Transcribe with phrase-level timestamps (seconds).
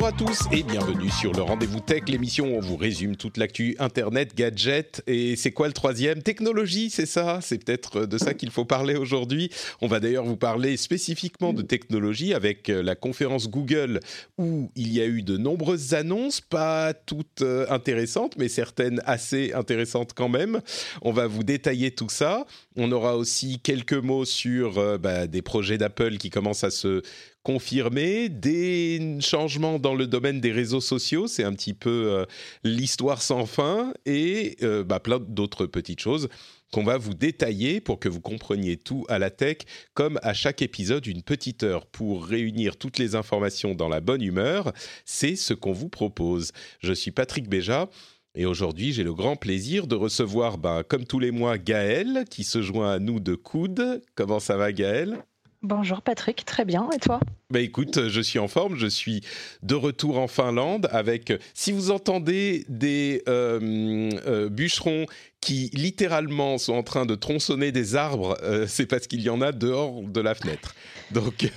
[0.00, 3.36] Bonjour à tous et bienvenue sur le Rendez-vous Tech, l'émission où on vous résume toute
[3.36, 6.22] l'actu Internet, gadgets et c'est quoi le troisième?
[6.22, 7.40] Technologie, c'est ça?
[7.42, 9.50] C'est peut-être de ça qu'il faut parler aujourd'hui.
[9.82, 14.00] On va d'ailleurs vous parler spécifiquement de technologie avec la conférence Google
[14.38, 19.52] où il y a eu de nombreuses annonces, pas toutes euh, intéressantes, mais certaines assez
[19.52, 20.62] intéressantes quand même.
[21.02, 22.46] On va vous détailler tout ça.
[22.74, 27.02] On aura aussi quelques mots sur euh, bah, des projets d'Apple qui commencent à se
[27.42, 32.24] confirmer, des changements dans le domaine des réseaux sociaux, c'est un petit peu euh,
[32.64, 36.28] l'histoire sans fin, et euh, bah, plein d'autres petites choses
[36.72, 39.58] qu'on va vous détailler pour que vous compreniez tout à la tech,
[39.94, 44.22] comme à chaque épisode, une petite heure pour réunir toutes les informations dans la bonne
[44.22, 44.72] humeur.
[45.04, 46.52] C'est ce qu'on vous propose.
[46.80, 47.88] Je suis Patrick Béja.
[48.36, 52.44] Et aujourd'hui, j'ai le grand plaisir de recevoir, bah, comme tous les mois, Gaël, qui
[52.44, 54.02] se joint à nous de coude.
[54.14, 55.24] Comment ça va, Gaël?
[55.62, 56.88] Bonjour Patrick, très bien.
[56.94, 57.20] Et toi?
[57.50, 59.22] Bah écoute, je suis en forme, je suis
[59.62, 65.06] de retour en Finlande avec, si vous entendez des euh, euh, bûcherons
[65.40, 69.40] qui littéralement sont en train de tronçonner des arbres, euh, c'est parce qu'il y en
[69.40, 70.74] a dehors de la fenêtre.
[71.10, 71.50] Donc,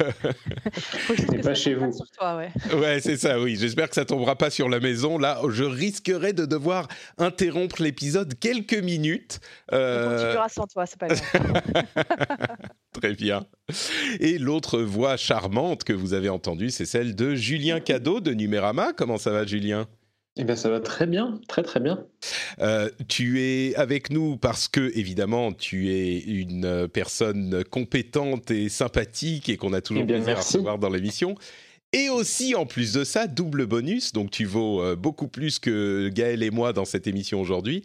[1.15, 1.91] c'est pas chez vous.
[2.21, 3.55] ouais, ouais c'est ça, oui.
[3.55, 5.19] J'espère que ça tombera pas sur la maison.
[5.19, 6.87] Là, je risquerais de devoir
[7.19, 9.41] interrompre l'épisode quelques minutes.
[9.71, 10.07] Euh...
[10.07, 11.61] On continuera sans toi, c'est pas grave.
[12.93, 13.45] Très bien.
[14.19, 18.93] Et l'autre voix charmante que vous avez entendue, c'est celle de Julien Cadeau de Numérama.
[18.93, 19.87] Comment ça va, Julien?
[20.35, 22.05] Eh bien, ça va très bien, très très bien.
[22.59, 29.49] Euh, tu es avec nous parce que, évidemment, tu es une personne compétente et sympathique
[29.49, 30.55] et qu'on a toujours eh bien, plaisir merci.
[30.55, 31.35] à recevoir dans l'émission.
[31.95, 36.09] Et aussi, en plus de ça, double bonus, donc tu vaux euh, beaucoup plus que
[36.09, 37.83] Gaël et moi dans cette émission aujourd'hui.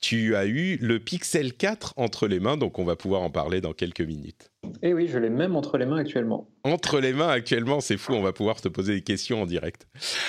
[0.00, 3.60] Tu as eu le Pixel 4 entre les mains, donc on va pouvoir en parler
[3.60, 4.49] dans quelques minutes.
[4.82, 6.48] Et oui, je l'ai même entre les mains actuellement.
[6.64, 9.86] Entre les mains actuellement, c'est fou, on va pouvoir te poser des questions en direct.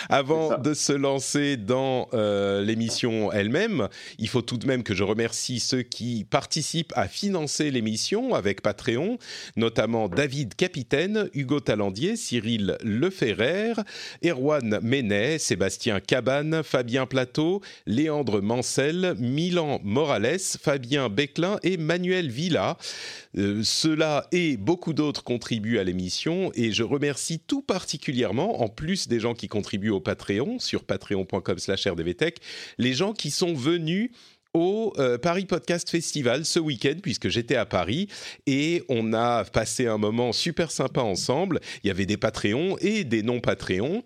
[0.10, 5.04] Avant de se lancer dans euh, l'émission elle-même, il faut tout de même que je
[5.04, 9.18] remercie ceux qui participent à financer l'émission avec Patreon,
[9.58, 13.74] notamment David Capitaine, Hugo Talandier, Cyril Leferrer,
[14.24, 22.78] Erwan Menet, Sébastien Cabane, Fabien Plateau, Léandre Mancel, Milan Morales, Fabien Beclin et Manuel Villa.
[23.38, 29.08] Euh, Ceux-là et beaucoup d'autres contribuent à l'émission et je remercie tout particulièrement, en plus
[29.08, 32.38] des gens qui contribuent au Patreon, sur patreon.com slash rdvtech,
[32.78, 34.12] les gens qui sont venus
[34.54, 38.08] au euh, Paris Podcast Festival ce week-end puisque j'étais à Paris
[38.46, 41.60] et on a passé un moment super sympa ensemble.
[41.84, 44.04] Il y avait des Patreons et des non-Patreons.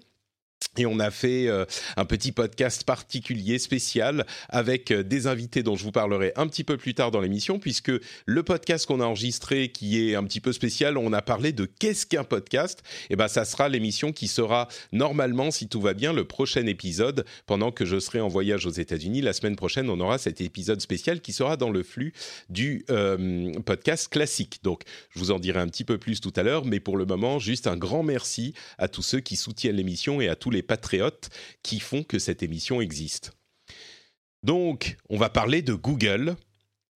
[0.78, 5.78] Et on a fait euh, un petit podcast particulier, spécial, avec euh, des invités dont
[5.78, 7.92] je vous parlerai un petit peu plus tard dans l'émission, puisque
[8.26, 11.66] le podcast qu'on a enregistré, qui est un petit peu spécial, on a parlé de
[11.66, 12.84] qu'est-ce qu'un podcast?
[13.10, 17.26] Et ben, ça sera l'émission qui sera normalement, si tout va bien, le prochain épisode,
[17.46, 19.22] pendant que je serai en voyage aux États-Unis.
[19.22, 22.14] La semaine prochaine, on aura cet épisode spécial qui sera dans le flux
[22.50, 24.60] du euh, podcast classique.
[24.64, 27.06] Donc, je vous en dirai un petit peu plus tout à l'heure, mais pour le
[27.06, 30.64] moment, juste un grand merci à tous ceux qui soutiennent l'émission et à tous les
[30.64, 31.30] patriotes
[31.64, 33.32] qui font que cette émission existe.
[34.44, 36.36] Donc, on va parler de Google.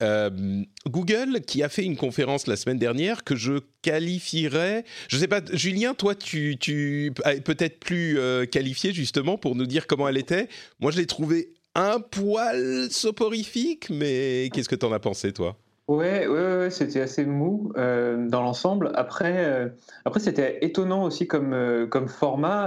[0.02, 4.86] Euh, Google qui a fait une conférence la semaine dernière que je qualifierais.
[5.10, 7.12] Je sais pas, Julien, toi, tu, tu
[7.44, 10.48] peut-être plus euh, qualifié justement pour nous dire comment elle était.
[10.80, 15.58] Moi, je l'ai trouvée un poil soporifique, mais qu'est-ce que tu en as pensé, toi?
[15.90, 18.92] Ouais, ouais, c'était assez mou euh, dans l'ensemble.
[18.94, 19.70] Après, euh,
[20.06, 22.66] après c'était étonnant aussi comme, euh, comme format.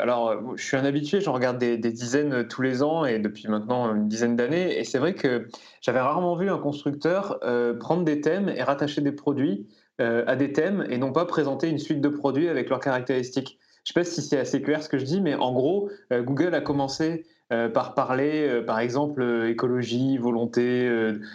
[0.00, 3.94] Alors, je suis un habitué, j'en regarde des, dizaines tous les ans et depuis maintenant
[3.94, 4.78] une dizaine d'années.
[4.80, 5.48] Et c'est vrai que
[5.82, 7.40] j'avais rarement vu un constructeur
[7.78, 9.66] prendre des thèmes et rattacher des produits
[9.98, 13.58] à des thèmes et non pas présenter une suite de produits avec leurs caractéristiques.
[13.84, 15.90] Je ne sais pas si c'est assez clair ce que je dis, mais en gros,
[16.10, 20.90] Google a commencé euh, par parler, euh, par exemple, euh, écologie, volonté,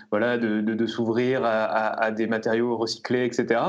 [0.10, 3.62] voilà, de, de, s'ouvrir à, des matériaux recyclés, etc.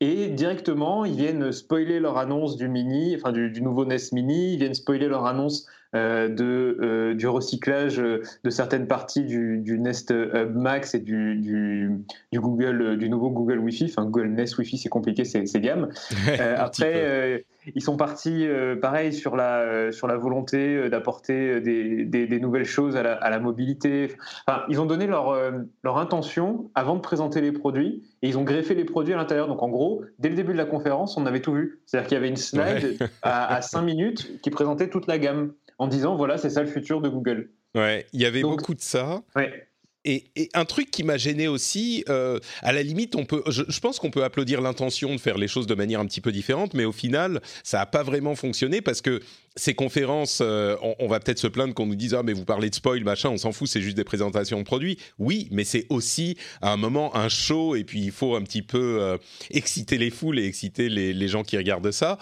[0.00, 4.54] Et directement, ils viennent spoiler leur annonce du mini, enfin du, du nouveau NES Mini,
[4.54, 10.54] ils viennent spoiler leur annonce de, du recyclage de certaines parties du, du, Nest Hub
[10.54, 13.84] Max et du, du, Google, du nouveau Google Wi-Fi.
[13.84, 15.88] Enfin, Google Nest Wi-Fi, c'est compliqué, c'est gamme.
[16.56, 17.44] après,
[17.74, 18.46] ils sont partis,
[18.80, 23.38] pareil, sur la, sur la volonté d'apporter des, des, nouvelles choses à la, à la
[23.38, 24.12] mobilité.
[24.46, 25.36] Enfin, ils ont donné leur,
[25.82, 29.48] leur intention avant de présenter les produits et ils ont greffé les produits à l'intérieur.
[29.48, 31.80] Donc en gros, dès le début de la conférence, on avait tout vu.
[31.86, 35.52] C'est-à-dire qu'il y avait une slide à, à 5 minutes qui présentait toute la gamme
[35.82, 37.50] en disant voilà, c'est ça le futur de Google.
[37.74, 39.22] Ouais, il y avait beaucoup de ça.
[39.34, 39.68] Ouais.
[40.04, 44.00] Et, un truc qui m'a gêné aussi, euh, à la limite, on peut, je, pense
[44.00, 46.84] qu'on peut applaudir l'intention de faire les choses de manière un petit peu différente, mais
[46.84, 49.20] au final, ça n'a pas vraiment fonctionné parce que
[49.54, 52.70] ces conférences, euh, on, va peut-être se plaindre qu'on nous dise ah mais vous parlez
[52.70, 54.98] de spoil machin, on s'en fout, c'est juste des présentations de produits.
[55.18, 58.62] Oui, mais c'est aussi à un moment un show et puis il faut un petit
[58.62, 59.18] peu euh,
[59.50, 62.18] exciter les foules et exciter les, gens qui regardent ça.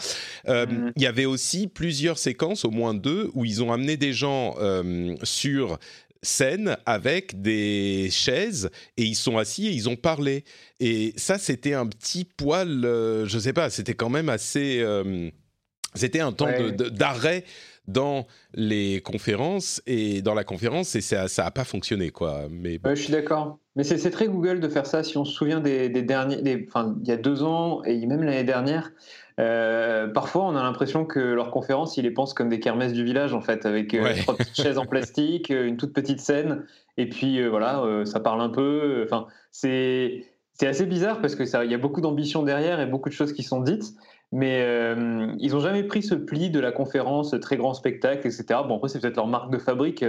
[0.46, 0.92] Mm-hmm.
[0.96, 4.56] Il y avait aussi plusieurs séquences, au moins deux, où ils ont amené des gens
[5.22, 5.78] sur
[6.22, 10.44] scène avec des chaises et ils sont assis et ils ont parlé.
[10.78, 14.81] Et ça, c'était un petit poil, euh, je sais pas, c'était quand même assez.
[14.81, 15.31] Euh,
[15.94, 16.49] c'était un temps
[16.93, 17.44] d'arrêt
[17.88, 22.46] dans les conférences et dans la conférence et ça n'a pas fonctionné quoi.
[22.50, 23.58] Mais je suis d'accord.
[23.75, 25.02] Mais c'est très Google de faire ça.
[25.02, 28.44] Si on se souvient des, derniers, enfin il y a deux ans et même l'année
[28.44, 28.93] dernière,
[29.40, 33.04] euh, parfois, on a l'impression que leurs conférences, ils les pensent comme des kermesses du
[33.04, 36.64] village, en fait, avec euh, trois petites chaises en plastique, euh, une toute petite scène,
[36.96, 39.02] et puis voilà, ça parle un peu.
[39.04, 42.87] Enfin, c'est c'est assez bizarre parce que ça, il y a beaucoup d'ambition derrière et
[42.87, 43.94] beaucoup de choses qui sont dites,
[44.32, 44.60] mais
[45.38, 48.44] ils n'ont jamais pris ce pli de la conférence, très grand spectacle, etc.
[48.69, 50.04] Bon, après, c'est peut-être leur marque de fabrique.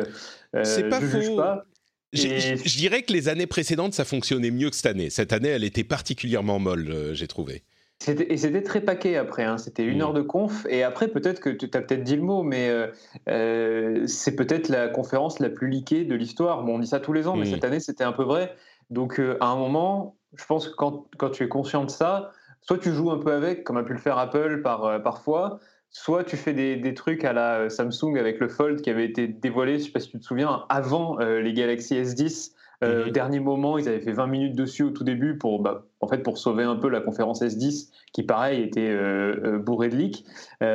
[0.63, 1.37] c'est pas faux.
[1.37, 1.63] Pas.
[2.11, 5.09] Je dirais que les années précédentes, ça fonctionnait mieux que cette année.
[5.09, 7.63] Cette année, elle était particulièrement molle, j'ai trouvé.
[8.07, 9.57] Et c'était très paquet après, hein.
[9.57, 10.01] c'était une mmh.
[10.01, 12.87] heure de conf, et après peut-être que tu as peut-être dit le mot, mais euh,
[13.29, 16.63] euh, c'est peut-être la conférence la plus liquée de l'histoire.
[16.63, 17.53] Bon, on dit ça tous les ans, mais mmh.
[17.53, 18.55] cette année c'était un peu vrai.
[18.89, 22.31] Donc euh, à un moment, je pense que quand, quand, tu es conscient de ça,
[22.61, 25.59] soit tu joues un peu avec, comme a pu le faire Apple par, parfois,
[25.91, 29.27] soit tu fais des, des, trucs à la Samsung avec le Fold qui avait été
[29.27, 32.53] dévoilé, je ne sais pas si tu te souviens, avant les Galaxy S10.
[32.83, 33.11] Euh, mhm.
[33.11, 36.19] Dernier moment, ils avaient fait 20 minutes dessus au tout début pour, bah, en fait,
[36.19, 40.25] pour sauver un peu la conférence S10 qui, pareil, était euh, euh, bourrée de leaks.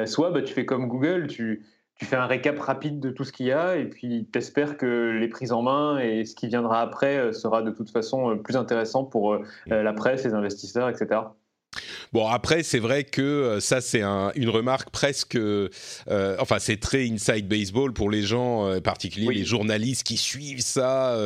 [0.06, 1.66] soit bah, tu fais comme Google, tu,
[1.96, 4.76] tu fais un récap rapide de tout ce qu'il y a et puis tu espères
[4.76, 8.56] que les prises en main et ce qui viendra après sera de toute façon plus
[8.56, 11.20] intéressant pour la presse, les investisseurs, etc.
[12.12, 15.36] Bon, après, c'est vrai que euh, ça, c'est une remarque presque.
[15.36, 15.68] Euh,
[16.38, 21.18] enfin, c'est très inside baseball pour les gens, euh, particuliers les journalistes qui suivent ça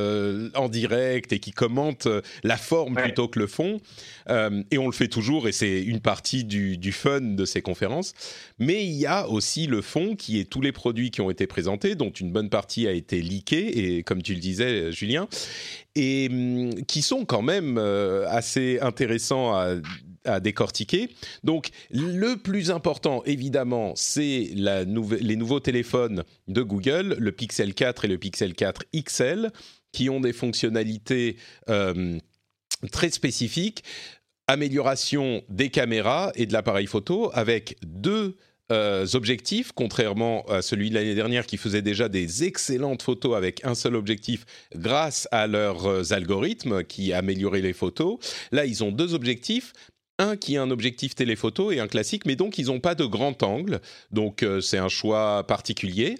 [0.55, 2.09] en direct et qui commentent
[2.43, 3.81] la forme plutôt que le fond.
[4.29, 8.15] et on le fait toujours, et c'est une partie du, du, fun de ces conférences.
[8.59, 11.47] Mais il y a aussi le fond qui est tous les produits qui ont été
[11.47, 15.29] présentés, dont une bonne partie a été leakée, et comme tu le disais, Julien,
[15.95, 19.77] et hum, qui sont quand même assez intéressants à
[20.25, 21.11] à décortiquer.
[21.45, 28.09] Donc, le plus important, évidemment, c'est les nouveaux téléphones de Google, le Pixel 4 et
[28.09, 29.51] le Pixel 4 XL,
[29.93, 31.37] qui ont des fonctionnalités
[31.69, 32.19] euh,
[32.93, 33.85] très spécifiques.
[34.47, 38.37] Amélioration des caméras et de l'appareil photo avec deux
[38.71, 43.65] euh, objectifs, contrairement à celui de l'année dernière qui faisait déjà des excellentes photos avec
[43.65, 44.45] un seul objectif
[44.77, 48.19] grâce à leurs euh, algorithmes qui amélioraient les photos.
[48.53, 49.73] Là, ils ont deux objectifs,
[50.21, 53.05] un qui a un objectif téléphoto et un classique, mais donc ils n'ont pas de
[53.05, 53.81] grand angle,
[54.13, 56.17] donc euh, c'est un choix particulier.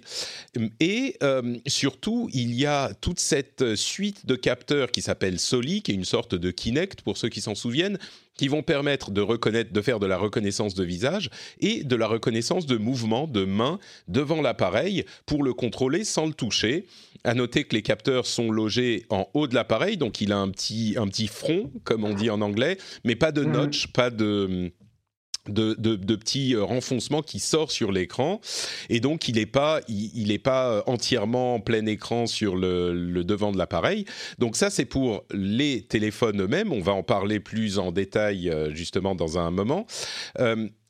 [0.79, 5.91] Et euh, surtout, il y a toute cette suite de capteurs qui s'appelle Soli, qui
[5.91, 7.99] est une sorte de Kinect pour ceux qui s'en souviennent,
[8.35, 12.07] qui vont permettre de reconnaître, de faire de la reconnaissance de visage et de la
[12.07, 16.85] reconnaissance de mouvement de main devant l'appareil pour le contrôler sans le toucher.
[17.23, 20.49] À noter que les capteurs sont logés en haut de l'appareil, donc il a un
[20.49, 23.51] petit, un petit front, comme on dit en anglais, mais pas de mmh.
[23.51, 24.71] notch, pas de
[25.47, 28.41] de, petits euh, renfoncements qui sort sur l'écran.
[28.89, 33.51] Et donc il n'est pas il, pas euh, entièrement en plein écran sur le, devant
[33.51, 34.05] de l'appareil.
[34.39, 36.71] Donc ça c'est pour les téléphones eux-mêmes.
[36.71, 39.85] On va en parler plus en détail euh, justement dans un moment.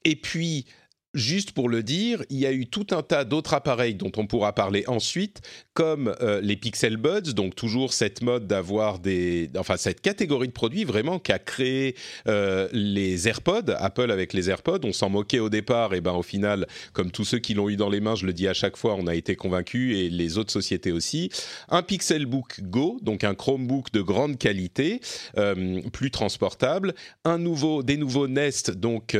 [0.03, 0.65] Et puis
[1.13, 4.27] Juste pour le dire, il y a eu tout un tas d'autres appareils dont on
[4.27, 5.41] pourra parler ensuite,
[5.73, 10.53] comme euh, les Pixel Buds, donc toujours cette mode d'avoir des, enfin cette catégorie de
[10.53, 11.97] produits vraiment qu'a créé
[12.29, 14.79] euh, les AirPods, Apple avec les AirPods.
[14.85, 17.75] On s'en moquait au départ, et ben au final, comme tous ceux qui l'ont eu
[17.75, 20.37] dans les mains, je le dis à chaque fois, on a été convaincus et les
[20.37, 21.29] autres sociétés aussi.
[21.67, 25.01] Un Pixelbook Go, donc un Chromebook de grande qualité,
[25.37, 26.93] euh, plus transportable.
[27.25, 29.17] Un nouveau, des nouveaux Nest, donc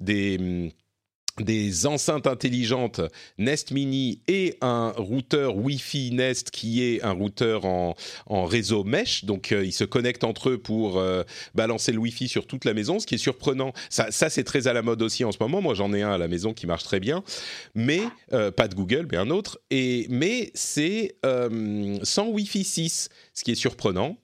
[0.00, 0.72] des
[1.42, 3.00] des enceintes intelligentes
[3.38, 7.94] Nest Mini et un routeur Wi-Fi Nest qui est un routeur en,
[8.28, 9.24] réseau mesh.
[9.24, 11.22] Donc euh, ils se connectent entre eux pour euh,
[11.54, 13.72] balancer le Wi-Fi sur toute la maison, ce qui est surprenant.
[13.90, 15.60] Ça, c'est très à la mode aussi en ce moment.
[15.60, 17.22] Moi j'en ai un à la maison qui marche très bien,
[17.74, 18.00] mais
[18.32, 19.58] euh, pas de Google, mais un autre.
[19.70, 21.16] Et mais c'est
[22.02, 24.16] sans Wi-Fi 6, ce qui est surprenant.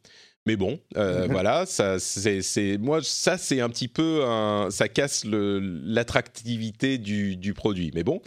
[0.47, 4.23] Mais bon, euh, voilà, ça, c'est, moi, ça, c'est un petit peu,
[4.71, 7.91] ça casse l'attractivité du, du, produit.
[7.95, 8.21] Mais bon,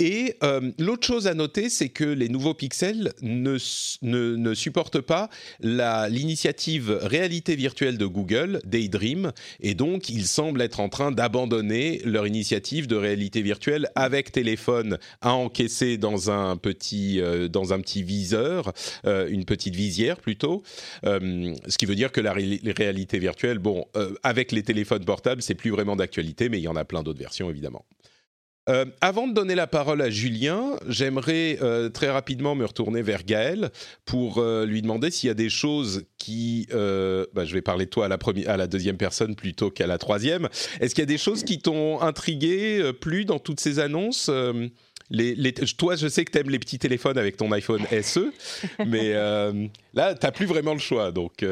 [0.00, 3.58] et euh, l'autre chose à noter, c'est que les nouveaux pixels ne,
[4.54, 5.28] supportent pas
[5.60, 12.26] l'initiative réalité virtuelle de Google, Daydream, et donc ils semblent être en train d'abandonner leur
[12.26, 18.02] initiative de réalité virtuelle avec téléphone à encaisser dans un petit, euh, dans un petit
[18.02, 18.72] viseur,
[19.04, 20.62] euh, une petite visière plutôt,
[21.04, 23.84] ce qui veut dire que la réalité virtuelle, bon,
[24.22, 27.18] avec les téléphones portables, c'est plus vraiment d'actualité, mais il y en a plein d'autres
[27.18, 27.84] versions évidemment.
[28.68, 33.24] Euh, avant de donner la parole à Julien, j'aimerais euh, très rapidement me retourner vers
[33.24, 33.70] Gaël
[34.04, 36.68] pour euh, lui demander s'il y a des choses qui...
[36.70, 39.98] Bah, je vais parler de toi à la, à la deuxième personne plutôt qu'à la
[39.98, 40.48] troisième.
[40.80, 44.30] Est-ce qu'il y a des choses qui t'ont intrigué, plus dans toutes ces annonces
[45.76, 48.32] toi, je sais que tu aimes les petits téléphones avec ton iPhone SE,
[48.86, 51.10] mais là, tu n'as plus vraiment le choix.
[51.10, 51.44] Donc,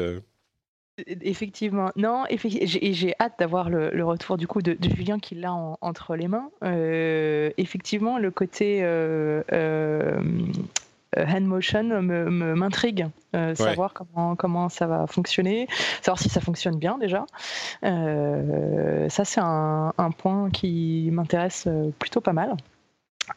[1.07, 2.25] Effectivement, non,
[2.61, 6.49] j'ai hâte d'avoir le, retour du coup de, Julien qui l'a entre les mains.
[6.63, 10.21] Euh, effectivement, le côté euh, euh,
[11.15, 13.07] hand motion m'intrigue,
[13.55, 15.67] savoir comment, comment ça va fonctionner,
[16.01, 17.25] savoir si ça fonctionne bien déjà.
[17.81, 21.67] ça, c'est un, point qui m'intéresse
[21.99, 22.55] plutôt pas mal.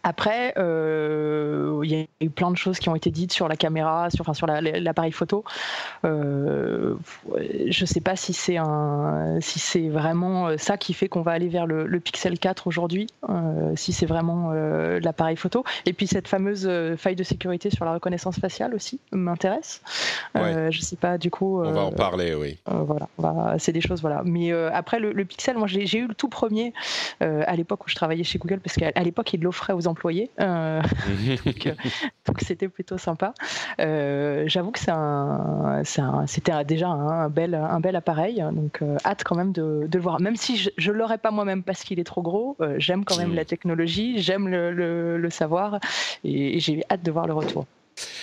[0.02, 3.56] Après, euh, il y a eu plein de choses qui ont été dites sur la
[3.56, 5.44] caméra, sur, enfin, sur l'appareil photo.
[6.04, 6.96] Euh,
[7.68, 8.58] je ne sais pas si c'est
[9.40, 13.72] si c'est vraiment ça qui fait qu'on va aller vers le, Pixel 4 aujourd'hui, euh,
[13.76, 15.64] si c'est vraiment l'appareil photo.
[15.87, 19.82] Et puis cette fameuse faille de sécurité sur la reconnaissance faciale aussi m'intéresse.
[20.34, 21.62] Je je sais pas du coup.
[21.62, 22.58] on va en parler, oui.
[22.66, 24.22] voilà, c'est des choses voilà.
[24.25, 26.72] Mais après le, le Pixel, moi j'ai eu le tout premier
[27.20, 30.30] à l'époque où je travaillais chez Google parce qu'à l'époque il l'offrait aux employés.
[30.40, 30.82] Euh,
[31.46, 31.72] euh,
[32.26, 33.34] donc c'était plutôt sympa.
[33.80, 34.78] Euh, j'avoue que
[36.26, 38.44] c'était déjà un, bel, un bel appareil.
[38.52, 40.20] Donc hâte quand même de, le voir.
[40.20, 43.34] Même si je ne l'aurais pas moi-même parce qu'il est trop gros, j'aime quand même
[43.34, 45.78] la technologie, j'aime le, savoir
[46.24, 47.66] et j'ai hâte de voir le retour.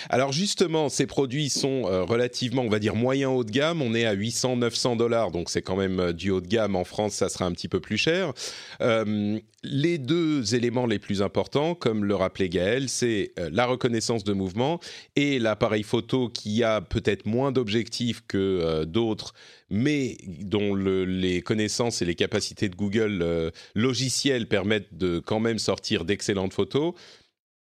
[0.08, 3.82] Alors justement, ces produits sont euh, relativement, on va dire, moyen haut de gamme.
[3.82, 6.76] On est à 800-900 dollars, donc c'est quand même euh, du haut de gamme.
[6.76, 8.32] En France, ça sera un petit peu plus cher.
[8.80, 14.32] Euh, les deux éléments les plus importants, comme le rappelait Gaël, c'est la reconnaissance de
[14.32, 14.80] mouvement
[15.16, 19.34] et l'appareil photo qui a peut-être moins d'objectifs que d'autres,
[19.68, 26.06] mais dont les connaissances et les capacités de Google logiciels permettent de quand même sortir
[26.06, 26.94] d'excellentes photos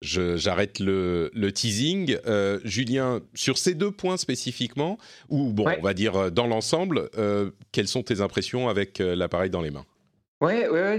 [0.03, 2.17] j'arrête le, teasing.
[2.27, 7.09] Euh, Julien, sur ces deux points spécifiquement, ou bon, on va dire euh, dans l'ensemble,
[7.17, 9.85] euh, quelles sont tes impressions avec l'appareil dans les mains?
[10.41, 10.99] Oui, ouais,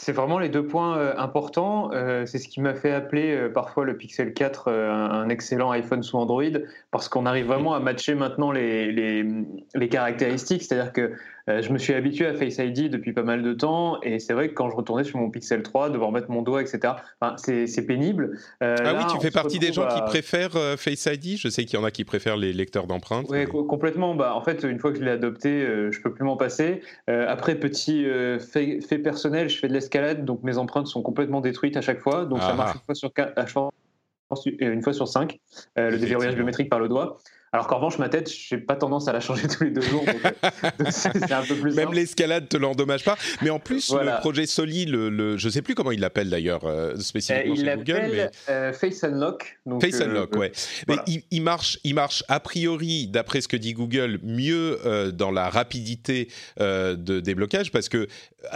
[0.00, 1.90] c'est vraiment les deux points importants.
[2.24, 6.44] c'est ce qui m'a fait appeler parfois le Pixel 4 un, excellent iPhone sous Android,
[6.92, 9.26] parce qu'on arrive vraiment à matcher maintenant les, les,
[9.74, 10.62] les caractéristiques.
[10.62, 11.12] C'est-à-dire que
[11.48, 14.34] euh, je me suis habitué à Face ID depuis pas mal de temps et c'est
[14.34, 16.94] vrai que quand je retournais sur mon Pixel 3, devoir mettre mon doigt, etc.,
[17.36, 18.38] c'est pénible.
[18.62, 21.64] Euh, ah oui, tu fais partie des gens qui préfèrent euh, Face ID Je sais
[21.64, 23.26] qu'il y en a qui préfèrent les lecteurs d'empreintes.
[23.28, 24.14] Oui, complètement.
[24.14, 26.82] Bah, en fait, une fois que je l'ai adopté, je peux plus m'en passer.
[27.06, 28.04] après, petit
[28.40, 32.24] fait, personnel, je fais de l'escalade, donc mes empreintes sont complètement détruites à chaque fois.
[32.24, 32.54] Donc ça ah.
[32.54, 35.38] marche une fois sur, une fois sur cinq,
[35.76, 37.18] le déverrouillage biométrique par le doigt.
[37.52, 39.80] Alors qu'en revanche, ma tête, je n'ai pas tendance à la changer tous les deux
[39.80, 40.04] jours.
[40.06, 41.74] Euh, c'est un peu plus.
[41.74, 43.16] Même l'escalade te l'endommage pas.
[43.42, 46.64] Mais en plus, le projet Soli, le, je ne sais plus comment il l'appelle d'ailleurs
[46.64, 48.30] euh, spécifiquement euh, il Google.
[48.48, 48.72] Mais...
[48.72, 49.58] Face Unlock.
[49.64, 50.52] Donc, Face Unlock, ouais.
[50.88, 50.96] Mais
[51.30, 54.78] il, marche, il marche a priori, d'après ce que dit Google, mieux
[55.14, 56.28] dans la rapidité
[56.58, 58.08] de déblocage parce que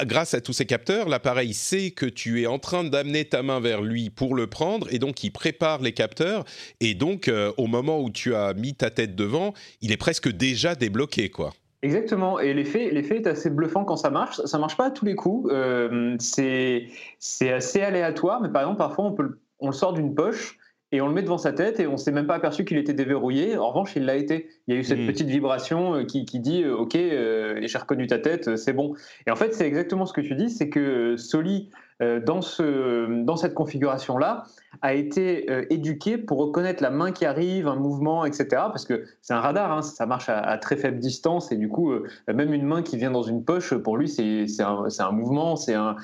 [0.04, 3.60] grâce à tous ces capteurs, l'appareil sait que tu es en train d'amener ta main
[3.60, 6.44] vers lui pour le prendre et donc il prépare les capteurs
[6.80, 10.74] et donc au moment où tu as mis ta tête devant, il est presque déjà
[10.74, 11.52] débloqué, quoi.
[11.82, 14.40] Exactement, et l'effet, l'effet est assez bluffant quand ça marche.
[14.44, 15.50] Ça marche pas à tous les coups.
[15.52, 16.86] Euh, c'est,
[17.18, 20.58] c'est assez aléatoire, mais par exemple, parfois on, peut, on le sort d'une poche
[20.92, 22.92] et on le met devant sa tête et on s'est même pas aperçu qu'il était
[22.92, 23.56] déverrouillé.
[23.56, 24.48] En revanche, il l'a été.
[24.66, 25.06] Il y a eu cette hmm.
[25.06, 28.94] petite vibration euh, qui, qui dit euh, OK, j'ai reconnu ta tête, c'est bon.
[29.26, 31.70] Et en fait, c'est exactement ce que tu dis, c'est que Soli
[32.24, 34.44] dans, ce, dans cette configuration-là,
[34.80, 38.46] a été éduqué pour reconnaître la main qui arrive, un mouvement, etc.
[38.50, 41.92] Parce que c'est un radar, hein, ça marche à, très faible distance et du coup,
[42.26, 45.96] même une main qui vient dans une poche, pour lui, c'est un, mouvement, c'est un,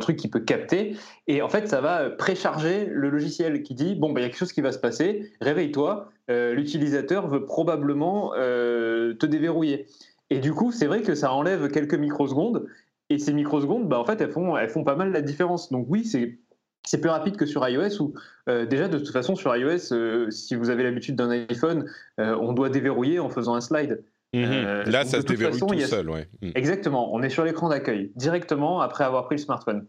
[0.00, 0.96] truc qui peut capter.
[1.28, 4.28] Et en fait, ça va précharger le logiciel qui dit bon, bah, il y a
[4.28, 9.86] quelque chose qui va se passer, réveille-toi, l'utilisateur veut probablement te déverrouiller.
[10.30, 12.66] Et du coup, c'est vrai que ça enlève quelques microsecondes.
[13.08, 15.70] Et ces microsecondes, bah, en fait, elles font, elles font pas mal la différence.
[15.70, 16.38] Donc oui, c'est
[16.86, 18.14] c'est plus rapide que sur iOS où
[18.48, 22.36] euh, déjà de toute façon sur iOS, euh, si vous avez l'habitude d'un iPhone, euh,
[22.40, 24.04] on doit déverrouiller en faisant un slide.
[24.32, 24.84] Mhm.
[24.86, 26.28] Là, ça se déverrouille tout seul, ouais.
[26.42, 26.52] Mhm.
[26.54, 27.12] Exactement.
[27.12, 29.86] On est sur l'écran d'accueil directement après avoir pris le smartphone.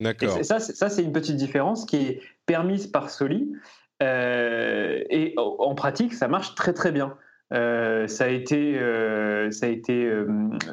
[0.00, 0.44] D'accord.
[0.44, 3.52] Ça, ça c'est une petite différence qui est permise par Soli.
[4.00, 7.16] et en pratique, ça marche très très bien.
[7.52, 10.26] Euh, ça a été, euh, ça a été euh,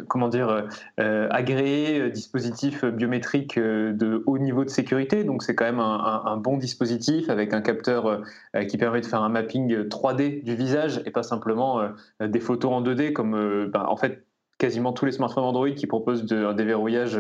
[0.08, 0.68] comment dire,
[0.98, 5.24] agréé, dispositif biométrique de haut niveau de sécurité.
[5.24, 8.22] Donc c'est quand même un, bon dispositif avec un capteur
[8.68, 11.82] qui permet de faire un mapping 3D du visage et pas simplement
[12.20, 14.26] des photos en 2D comme ben, en fait
[14.58, 17.20] quasiment tous les smartphones Android qui proposent un déverrouillage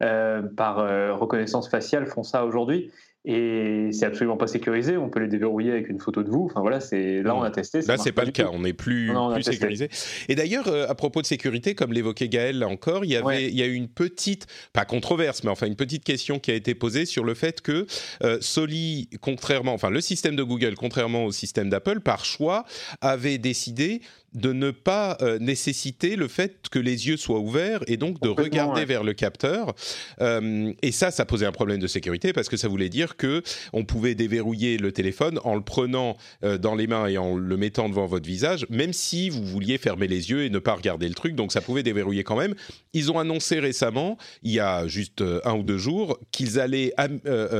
[0.00, 0.76] par
[1.18, 2.90] reconnaissance faciale font ça aujourd'hui
[3.24, 4.96] et c'est absolument pas sécurisé.
[4.96, 6.46] On peut les déverrouiller avec une photo de vous.
[6.50, 7.80] Enfin voilà, c'est là on a testé.
[7.82, 8.48] Là c'est pas le cas.
[8.52, 9.88] On n'est plus, plus sécurisé.
[10.28, 13.48] Et d'ailleurs, euh, à propos de sécurité, comme l'évoquait Gaël là encore, il y avait,
[13.48, 16.54] il y a eu une petite, pas controverse, mais enfin une petite question qui a
[16.54, 17.86] été posée sur le fait que
[18.24, 22.64] euh, Soli, contrairement, enfin le système de Google, contrairement au système d'Apple, par choix,
[23.00, 24.00] avait décidé
[24.34, 28.28] de ne pas euh, nécessiter le fait que les yeux soient ouverts et donc de
[28.28, 29.74] regarder vers le capteur.
[30.20, 33.42] Euh, et ça, ça posait un problème de sécurité parce que ça voulait dire que
[33.72, 37.56] on pouvait déverrouiller le téléphone en le prenant euh, dans les mains et en le
[37.56, 41.08] mettant devant votre visage, même si vous vouliez fermer les yeux et ne pas regarder
[41.08, 41.34] le truc.
[41.34, 42.54] Donc ça pouvait déverrouiller quand même.
[42.94, 46.92] Ils ont annoncé récemment, il y a juste un ou deux jours, qu'ils allaient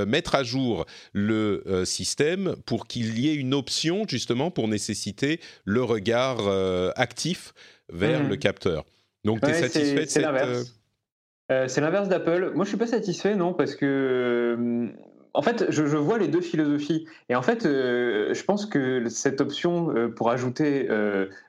[0.06, 5.82] mettre à jour le système pour qu'il y ait une option justement pour nécessiter le
[5.82, 6.38] regard
[6.96, 7.54] actif
[7.88, 8.28] vers mhm.
[8.30, 8.84] le capteur.
[9.24, 10.24] Donc, tu es satisfait de cette.
[10.24, 10.64] Euh,
[11.50, 12.52] euh, c'est l'inverse d'Apple.
[12.54, 14.88] Moi, je suis pas satisfait, non, parce que
[15.34, 17.06] en fait, je, vois les deux philosophies.
[17.28, 20.88] Et en fait, je pense que cette option pour ajouter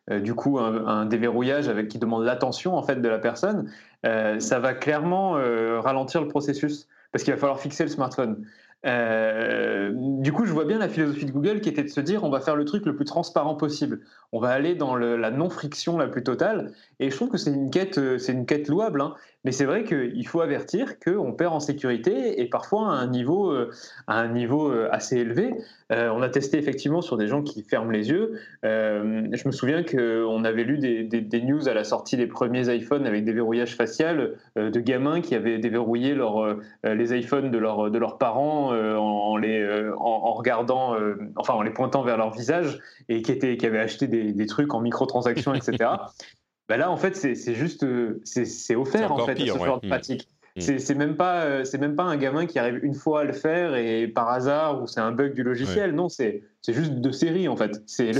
[0.09, 3.69] du coup un, déverrouillage avec qui demande l'attention en fait de la personne,
[4.03, 5.33] ça va clairement
[5.81, 8.45] ralentir le processus parce qu'il va falloir fixer le smartphone.
[8.85, 12.23] Euh, du coup, je vois bien la philosophie de Google qui était de se dire
[12.23, 14.01] on va faire le truc le plus transparent possible.
[14.31, 16.73] On va aller dans la non-friction la plus totale.
[17.03, 19.01] Et je trouve que c'est une quête, euh, c'est une quête louable.
[19.01, 19.13] Hein.
[19.43, 23.51] Mais c'est vrai qu'il faut avertir qu'on perd en sécurité et parfois à un niveau,
[23.51, 23.71] euh,
[24.07, 25.53] à un niveau assez élevé.
[25.89, 28.39] on a testé effectivement sur des gens qui ferment les yeux.
[28.63, 33.05] je me souviens qu'on avait lu des, des, news à la sortie des premiers iPhones
[33.05, 37.99] avec des verrouillages facial de gamins qui avaient déverrouillé leur, les iPhones de, leur, de
[37.99, 42.31] leurs parents euh, en, les, euh, en, regardant, euh, enfin en les pointant vers leur
[42.31, 45.91] visage et qui, étaient, qui avaient acheté des, trucs en microtransactions, etc.
[46.73, 47.85] bah là, en fait, c'est juste,
[48.23, 49.89] c'est offert en fait, ce genre de mm.
[49.89, 50.27] pratique.
[50.55, 50.61] Mm.
[50.79, 53.75] C'est même pas, c'est même pas un gamin qui arrive une fois à le faire
[53.75, 55.93] et par hasard ou c'est un bug du logiciel.
[55.93, 57.83] Non, c'est juste de série en fait.
[57.85, 58.11] C'est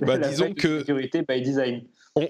[0.00, 1.82] bah, la disons que sécurité by design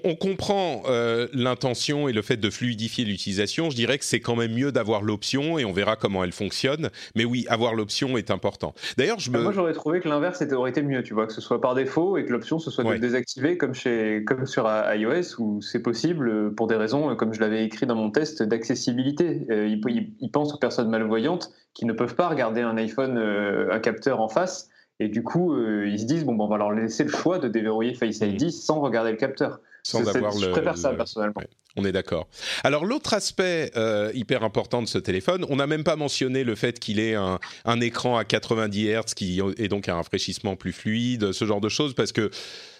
[0.03, 3.69] on, comprend euh, l'intention et le fait de fluidifier l'utilisation.
[3.69, 6.89] Je dirais que c'est quand même mieux d'avoir l'option et on verra comment elle fonctionne.
[7.15, 8.73] Mais oui, avoir l'option est important.
[8.97, 9.41] D'ailleurs, je me...
[9.41, 12.17] Moi, j'aurais trouvé que l'inverse aurait été mieux, tu vois, que ce soit par défaut
[12.17, 16.29] et que l'option ce soit de désactiver comme, chez, comme sur iOS où c'est possible
[16.29, 19.45] euh, pour des raisons, euh, comme je l'avais écrit dans mon test, d'accessibilité.
[19.49, 24.27] il, pense aux personnes malvoyantes qui ne peuvent pas regarder un iPhone, un capteur en
[24.27, 24.69] face.
[24.99, 27.93] Et du coup, ils se disent, bon, on va leur laisser le choix de déverrouiller
[27.93, 28.49] Face ID mmh.
[28.49, 30.41] sans regarder le capteur sans avoir le.
[30.41, 31.41] Je préfère ça personnellement.
[31.75, 32.27] on est d'accord.
[32.63, 36.55] Alors l'autre aspect euh, hyper important de ce téléphone, on n'a même pas mentionné le
[36.55, 40.73] fait qu'il ait un, un, écran à 90 Hz qui est donc un rafraîchissement plus
[40.73, 42.29] fluide, ce genre de choses, parce que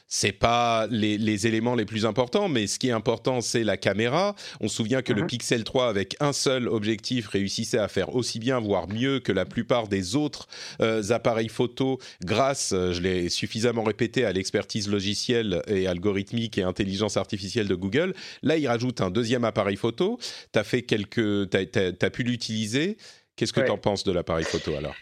[0.10, 4.36] c'est pas les, éléments les plus importants, mais ce qui est important, c'est la caméra.
[4.60, 5.28] On se souvient que le mhm.
[5.28, 9.46] Pixel 3, avec un seul objectif, réussissait à faire aussi bien, voire mieux que la
[9.46, 10.48] plupart des autres
[10.82, 16.64] euh, appareils photo, grâce, euh, je l'ai suffisamment répété, à l'expertise logicielle et algorithmique et
[16.64, 18.16] intelligence artificielle de Google.
[18.42, 20.18] Là, il rajoute un deuxième appareil photo.
[20.52, 22.98] Tu as fait quelques, as, pu l'utiliser.
[23.36, 24.96] Qu'est-ce que tu en penses de l'appareil photo alors?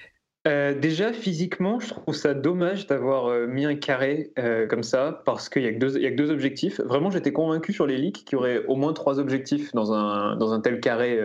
[0.48, 5.22] Euh, déjà, physiquement, je trouve ça dommage d'avoir euh, mis un carré euh, comme ça,
[5.26, 6.80] parce qu'il n'y a, que deux, a que deux objectifs.
[6.80, 10.38] Vraiment, j'étais convaincu sur les leaks qu'il y aurait au moins trois objectifs dans un,
[10.38, 11.20] dans un tel carré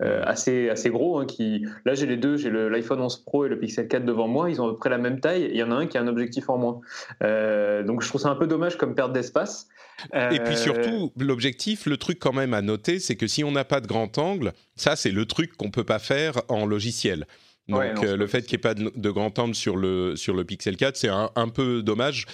[0.00, 1.18] assez, assez gros.
[1.18, 1.64] Hein, qui...
[1.84, 4.60] Là, j'ai les deux, j'ai l'iPhone 11 Pro et le Pixel 4 devant moi, ils
[4.60, 6.08] ont à peu près la même taille, il y en a un qui a un
[6.08, 6.80] objectif en moins.
[7.20, 9.68] donc, je trouve ça un peu dommage comme perte d'espace.
[10.14, 13.64] Et puis surtout, l'objectif, le truc quand même à noter, c'est que si on n'a
[13.64, 17.26] pas de grand angle, ça c'est le truc qu'on peut pas faire en logiciel.
[17.70, 20.44] Donc euh, le fait qu'il n'y ait pas de, grand angle sur le, sur le
[20.44, 22.26] Pixel 4, c'est un, peu dommage.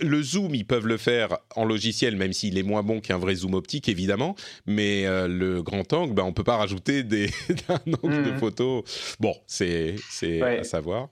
[0.00, 3.34] Le zoom, ils peuvent le faire en logiciel, même s'il est moins bon qu'un vrai
[3.34, 4.34] zoom optique, évidemment.
[4.66, 7.30] Mais euh, le grand angle, ben, on ne peut pas rajouter des,
[7.68, 8.38] un angle de mhm.
[8.38, 8.84] photo.
[9.20, 9.96] Bon, c'est
[10.42, 11.08] à savoir.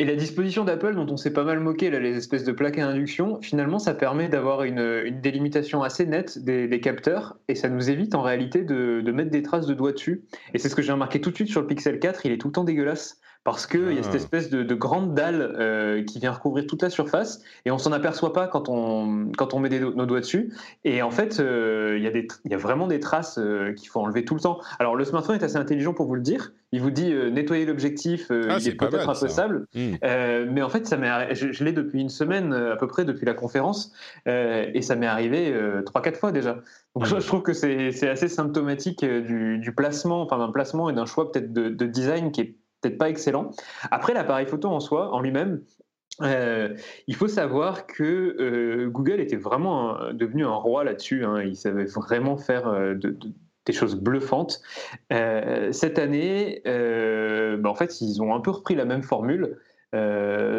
[0.00, 2.78] Et la disposition d'Apple, dont on s'est pas mal moqué, là, les espèces de plaques
[2.78, 7.90] à induction, finalement, ça permet d'avoir une, délimitation assez nette des, capteurs et ça nous
[7.90, 10.24] évite en réalité de, mettre des traces de doigts dessus.
[10.54, 12.38] Et c'est ce que j'ai remarqué tout de suite sur le Pixel 4, il est
[12.38, 14.16] tout le temps dégueulasse parce qu'il y a cette ah.
[14.16, 18.32] espèce de, grande dalle euh, qui vient recouvrir toute la surface et on s'en aperçoit
[18.34, 20.52] pas quand on, quand on met nos doigts dessus.
[20.84, 23.72] Et en fait, euh, il, y a des, il y a vraiment des traces euh,
[23.72, 24.60] qu'il faut enlever tout le temps.
[24.78, 26.52] Alors le smartphone est assez intelligent pour vous le dire.
[26.72, 29.66] Il vous dit nettoyer l'objectif, ah, il est, peut-être un peu sable.
[29.74, 29.96] Hmm.
[30.52, 33.34] mais en fait, ça m'est, je, l'ai depuis une semaine à peu près depuis la
[33.34, 33.92] conférence
[34.26, 35.52] et ça m'est arrivé
[35.84, 36.60] trois quatre fois déjà.
[36.94, 41.32] Donc je, trouve que c'est, assez symptomatique du, placement, enfin d'un placement et d'un choix
[41.32, 43.50] peut-être de, de design qui est peut-être pas excellent.
[43.90, 45.62] Après, l'appareil photo en soi, en lui-même,
[46.22, 51.24] euh, il faut savoir que euh, Google était vraiment devenu un roi là-dessus.
[51.24, 51.42] Hein.
[51.42, 52.94] Il savait vraiment faire euh,
[53.66, 54.60] des choses bluffantes.
[55.10, 59.58] cette année, bah, en fait, ils ont un peu repris la même formule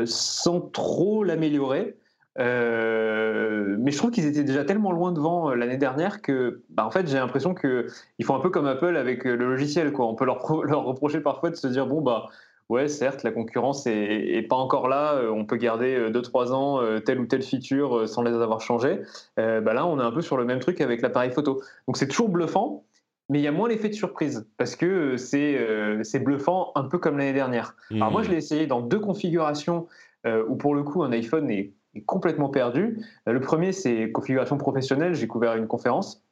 [0.05, 1.95] sans trop l'améliorer.
[2.37, 7.07] Mais je trouve qu'ils étaient déjà tellement loin devant l'année dernière que, bah, en fait,
[7.07, 9.91] j'ai l'impression qu'ils font un peu comme Apple avec le logiciel.
[9.91, 10.07] Quoi.
[10.07, 12.29] On peut leur, leur reprocher parfois de se dire bon bah
[12.71, 16.81] ouais, certes, la concurrence est, pas encore là, euh, on peut garder 2-3 euh, ans
[16.81, 19.01] euh, telle ou telle feature sans les avoir changées.
[19.37, 21.61] bah là, on est un peu sur le même truc avec l'appareil photo.
[21.87, 22.85] Donc c'est toujours bluffant,
[23.29, 27.17] mais il y a moins l'effet de surprise parce que c'est bluffant un peu comme
[27.17, 27.75] l'année dernière.
[27.91, 29.87] Alors moi, je l'ai essayé dans deux configurations
[30.25, 31.73] où pour le coup, un iPhone est,
[32.05, 32.99] complètement perdu.
[33.25, 36.23] le premier, c'est configuration professionnelle, j'ai couvert une conférence.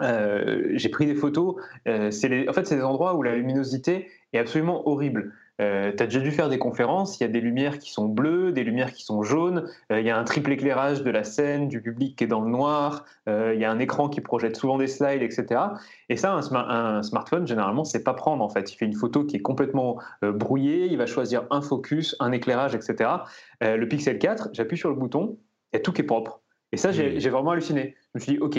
[0.00, 1.56] j'ai pris des photos.
[1.86, 5.34] en fait, c'est des endroits où la luminosité est absolument horrible.
[5.60, 8.06] Euh, tu as déjà dû faire des conférences, il y a des lumières qui sont
[8.06, 11.24] bleues, des lumières qui sont jaunes, euh, il y a un triple éclairage de la
[11.24, 14.22] scène, du public qui est dans le noir, euh, il y a un écran qui
[14.22, 15.60] projette souvent des slides, etc.
[16.08, 18.72] Et ça, un, smartphone, généralement, c'est pas prendre en fait.
[18.72, 22.74] Il fait une photo qui est complètement brouillée, il va choisir un focus, un éclairage,
[22.74, 23.10] etc.
[23.60, 25.38] le Pixel 4, j'appuie sur le bouton,
[25.72, 26.40] il y a tout qui est propre.
[26.72, 27.94] Et ça, j'ai vraiment halluciné.
[28.14, 28.56] Je me suis dit, OK,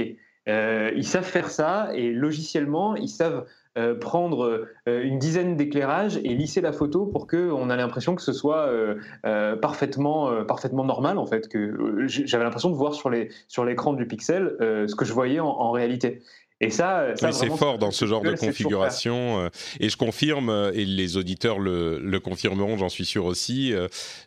[0.48, 6.36] ils savent faire ça et logiciellement, ils savent euh, prendre euh, une dizaine d'éclairages et
[6.36, 11.26] lisser la photo pour qu'on ait l'impression que ce soit euh, parfaitement, parfaitement normal en
[11.26, 11.48] fait.
[11.48, 15.40] Que j'avais l'impression de voir sur les sur l'écran du Pixel ce que je voyais
[15.40, 16.22] en, réalité.
[16.62, 19.50] Et ça, ça c'est fort dans ce genre de configuration.
[19.80, 23.74] Et je confirme, et les auditeurs le, le confirmeront, j'en suis sûr aussi.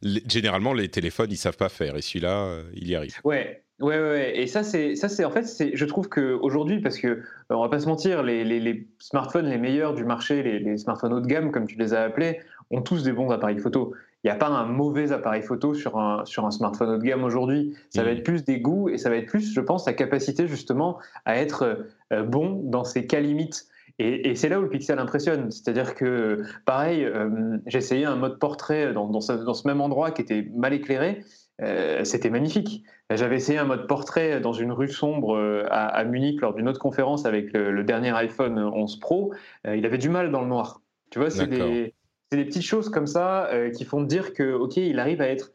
[0.03, 3.15] généralement, les téléphones, ils savent pas faire, et celui-là, il y arrive.
[3.23, 3.63] Ouais.
[3.79, 7.23] Ouais, ouais, et ça, c'est, ça, c'est en fait, c'est, je trouve qu'aujourd'hui, parce que
[7.51, 10.79] on va pas se mentir, les, les, les, smartphones les meilleurs du marché, les, les,
[10.79, 13.95] smartphones haut de gamme, comme tu les as appelés, ont tous des bons appareils photo.
[14.25, 17.03] Il n'y a pas un mauvais appareil photo sur un, sur un smartphone haut de
[17.03, 17.77] gamme aujourd'hui.
[17.91, 18.17] Ça va mmh.
[18.17, 21.37] être plus des goûts et ça va être plus, je pense, la capacité justement à
[21.37, 23.67] être euh, bon dans ses cas limites.
[23.99, 25.51] Et, et c'est là où le pixel impressionne.
[25.51, 29.83] C'est-à-dire que, pareil, euh, j'ai essayé un mode portrait dans, dans, ce, dans ce même
[29.83, 31.23] endroit qui était mal éclairé.
[31.63, 32.85] Euh, c'était magnifique.
[33.11, 36.81] J'avais essayé un mode portrait dans une rue sombre euh, à, Munich lors d'une autre
[36.81, 39.33] conférence avec le, dernier iPhone 11 Pro.
[39.67, 40.83] Euh, il avait du mal dans le noir.
[41.11, 41.95] Tu vois, c'est des,
[42.33, 45.53] des, petites choses comme ça qui font dire que, ok, il arrive à être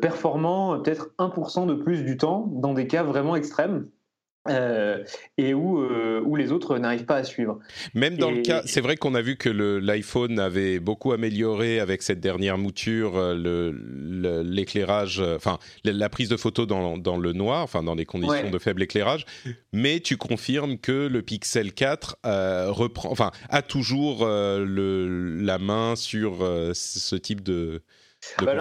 [0.00, 3.88] performant peut-être 1% de plus du temps dans des cas vraiment extrêmes.
[4.48, 5.04] Euh,
[5.38, 7.60] et où, euh, où les autres n'arrivent pas à suivre.
[7.94, 12.02] Même dans le cas, c'est vrai qu'on a vu que l'iPhone avait beaucoup amélioré avec
[12.02, 17.84] cette dernière mouture euh, l'éclairage, enfin la, prise de photo dans, dans, le noir, enfin
[17.84, 19.26] dans des conditions de faible éclairage.
[19.72, 22.16] Mais tu confirmes que le Pixel 4
[22.70, 26.38] reprend, enfin a toujours le, la main sur
[26.74, 27.82] ce type de
[28.40, 28.54] bah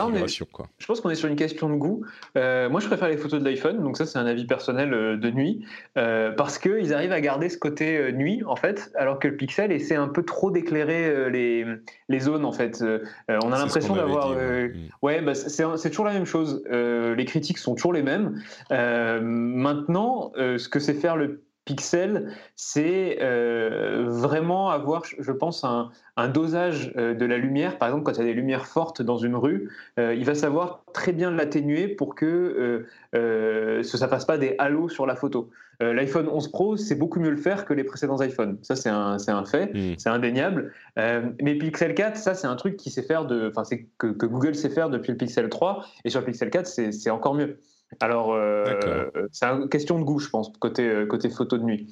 [0.80, 2.04] je pense qu'on est sur une question de goût.
[2.38, 5.17] Euh, moi, je préfère les photos de l'iPhone, donc ça, c'est un avis personnel euh,
[5.17, 5.65] de nuit,
[5.97, 9.71] euh, parce qu'ils arrivent à garder ce côté nuit, en fait, alors que le Pixel
[9.71, 11.65] essaie un peu trop d'éclairer les,
[12.10, 12.84] les zones, en fait.
[13.30, 14.32] on a l'impression d'avoir.
[14.32, 14.71] Mm.
[15.02, 16.63] Ouais, bah, c'est toujours la même chose.
[16.69, 18.41] les critiques sont toujours les mêmes.
[18.69, 26.93] maintenant, ce que c'est faire le pixels, c'est vraiment avoir, je pense, un, un dosage
[26.95, 27.77] de la lumière.
[27.77, 30.84] Par exemple, quand il y a des lumières fortes dans une rue, il va savoir
[30.93, 35.49] très bien l'atténuer pour que euh, ça fasse pas des halos sur la photo.
[35.79, 38.60] L'iPhone 11 Pro, c'est beaucoup mieux le faire que les précédents iPhones.
[38.62, 39.95] Ça, c'est un, un, fait, hmm.
[39.97, 40.73] c'est indéniable.
[40.97, 43.51] mais Pixel 4, ça, c'est un truc qui sait faire de,
[43.97, 47.10] que, que, Google sait faire depuis le Pixel 3, et sur le Pixel 4, c'est
[47.10, 47.57] encore mieux.
[47.99, 51.88] Alors, euh, c'est une question de goût, je pense, côté, euh, côté photo de nuit.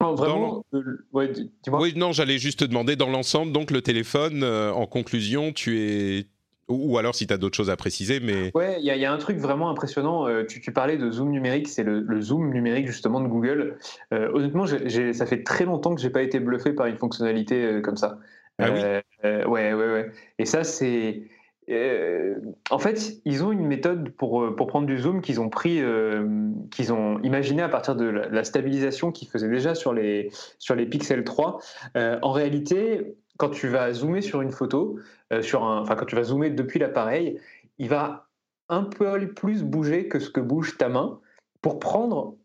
[0.00, 5.52] vraiment, euh, Oui, non, j'allais juste te demander, dans l'ensemble, donc le téléphone, en conclusion,
[5.52, 6.26] tu es.
[6.68, 8.50] Ou, alors si tu as d'autres choses à préciser, mais...
[8.54, 10.26] Ouais, il y, a un truc vraiment impressionnant.
[10.46, 13.76] Tu, tu, parlais de zoom numérique, c'est le, zoom numérique justement de Google.
[14.10, 18.18] honnêtement, ça fait très longtemps que j'ai pas été bluffé par une fonctionnalité comme ça.
[18.58, 18.80] Ah oui?
[19.22, 20.10] Ouais, ouais, ouais.
[20.38, 21.24] Et ça, c'est
[21.70, 22.34] euh,
[22.70, 26.50] en fait, ils ont une méthode pour, euh, prendre du zoom qu'ils ont pris, euh,
[26.70, 30.86] qu'ils ont imaginé à partir de la, stabilisation qu'ils faisaient déjà sur les, sur les
[30.86, 31.60] Pixel 3.
[31.94, 34.98] en réalité, quand tu vas zoomer sur une photo,
[35.40, 37.40] sur un, quand tu vas zoomer depuis l'appareil,
[37.78, 38.28] il va
[38.68, 41.20] un peu plus bouger que ce que bouge ta main
[41.62, 42.36] pour prendre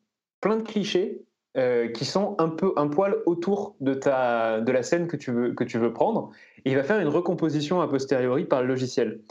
[0.42, 1.22] plein de clichés
[1.56, 5.54] qui sont un peu un poil autour de ta de la scène que tu veux
[5.54, 6.32] que tu veux prendre
[6.66, 9.22] et il va faire une recomposition a posteriori par le logiciel.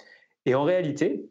[0.47, 1.29] Et en réalité,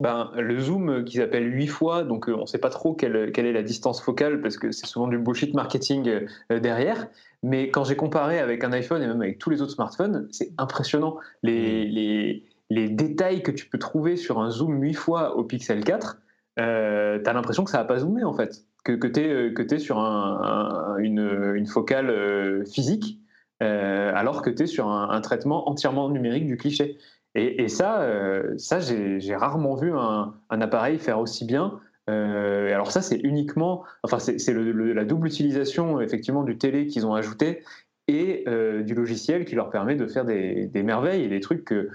[0.00, 3.30] ben, le zoom qui s'appelle 8 fois, donc euh, on ne sait pas trop quelle,
[3.32, 7.08] quelle, est la distance focale parce que c'est souvent du bullshit marketing euh, derrière.
[7.42, 10.52] Mais quand j'ai comparé avec un iPhone et même avec tous les autres smartphones, c'est
[10.58, 11.16] impressionnant.
[11.42, 11.90] Les, mm.
[11.90, 16.18] les, les, détails que tu peux trouver sur un zoom 8 fois au Pixel 4,
[16.58, 18.64] euh, tu as l'impression que ça n'a pas zoomé en fait.
[18.84, 23.18] Que, que tu es, es, sur un, une, une, focale euh, physique
[23.62, 26.98] euh, alors que tu es sur un, traitement entièrement numérique du cliché.
[27.36, 31.80] Et, ça, euh, ça j'ai rarement vu un, appareil faire aussi bien.
[32.10, 37.14] Euh, alors ça, c'est uniquement, enfin c'est la double utilisation effectivement du télé qu'ils ont
[37.14, 37.64] ajouté
[38.06, 38.44] et
[38.84, 41.90] du logiciel qui leur permet de faire des, merveilles et des trucs que,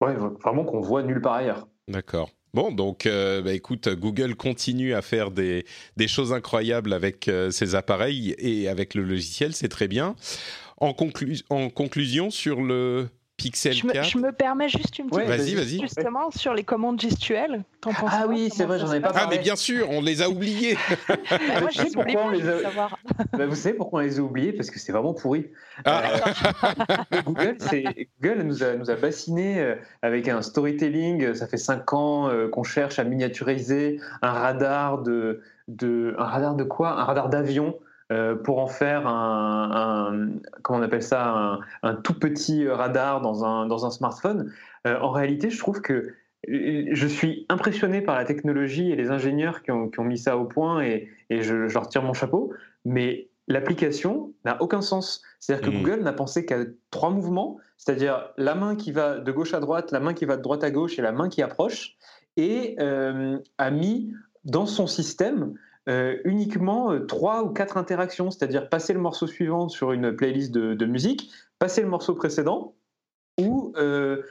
[0.00, 1.68] vraiment qu'on voit nulle part ailleurs.
[1.88, 2.30] D'accord.
[2.54, 5.64] Bon, donc, bah, écoute, Google continue à faire des,
[6.06, 10.14] choses incroyables avec ses appareils et avec le logiciel, c'est très bien.
[10.80, 10.94] En,
[11.50, 14.08] en conclusion, sur le Pixel je me, 4.
[14.08, 15.80] Je me permets juste une petite vas-y, vas-y.
[15.80, 17.64] Justement, sur les commandes gestuelles.
[17.84, 19.26] Ah oui, c'est vrai, j'en ai pas parlé.
[19.26, 20.76] Ah, mais bien sûr, on les a oubliés.
[21.08, 21.16] bah,
[21.60, 22.56] moi, je sais pourquoi on les a...
[23.46, 24.52] vous savez pourquoi on les a oubliés?
[24.52, 25.50] Parce que c'est vraiment pourri.
[25.84, 26.02] Ah.
[27.12, 27.56] Euh, Google,
[28.22, 31.34] Google nous, a, nous a bassiné euh, avec un storytelling.
[31.34, 36.14] Ça fait 5 ans euh, qu'on cherche à miniaturiser un radar de, de.
[36.18, 36.90] Un radar de quoi?
[37.00, 37.74] Un radar d'avion
[38.12, 40.28] euh, pour en faire un,
[40.62, 44.52] comment on appelle ça, un, tout petit radar dans un, dans un smartphone.
[44.86, 46.12] Euh, en réalité, je trouve que
[46.50, 50.18] euh, je suis impressionné par la technologie et les ingénieurs qui ont, qui ont mis
[50.18, 52.52] ça au point et, et je, leur tire mon chapeau,
[52.84, 55.22] mais l'application n'a aucun sens.
[55.40, 55.82] C'est-à-dire que mmh.
[55.82, 56.58] Google n'a pensé qu'à
[56.90, 60.36] trois mouvements, c'est-à-dire la main qui va de gauche à droite, la main qui va
[60.36, 61.96] de droite à gauche et la main qui approche,
[62.36, 64.12] et a mis
[64.44, 65.54] dans son système
[65.86, 70.50] euh, uniquement euh, trois ou quatre interactions, c'est-à-dire passer le morceau suivant sur une playlist
[70.50, 72.74] de, musique, passer le morceau précédent,
[73.38, 74.22] ou euh,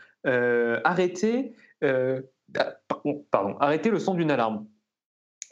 [0.84, 2.80] arrêter, ah,
[3.30, 4.66] pardon, arrêter le son d'une alarme.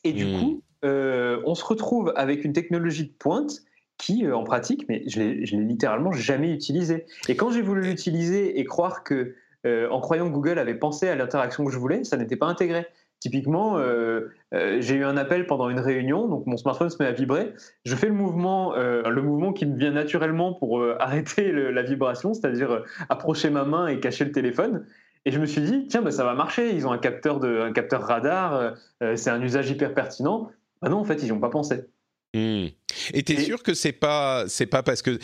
[0.03, 0.39] Et du hmm.
[0.39, 3.61] coup, on se retrouve avec une technologie de pointe
[3.99, 7.05] qui, en pratique, mais je l'ai littéralement jamais utilisée.
[7.27, 9.35] Et quand j'ai voulu l'utiliser et croire que,
[9.65, 12.87] en croyant que Google avait pensé à l'interaction que je voulais, ça n'était pas intégré.
[13.21, 17.07] Typiquement, euh, euh, j'ai eu un appel pendant une réunion, donc mon smartphone se met
[17.07, 17.53] à vibrer.
[17.86, 22.34] Je fais le mouvement, euh, le mouvement qui me vient naturellement pour arrêter la vibration,
[22.34, 24.88] c'est-à-dire approcher ma main et cacher le téléphone.
[25.25, 26.73] Et je me suis dit, tiens, bah, ça va marcher.
[26.73, 28.73] Ils ont un capteur, de, un capteur radar,
[29.15, 30.49] c'est un usage hyper pertinent.
[30.81, 31.86] Bah non, en fait, ils n'y ont pas pensé.
[32.33, 32.67] Hmm.
[33.13, 35.19] Et tu es sûr que c'est pas c'est pas parce que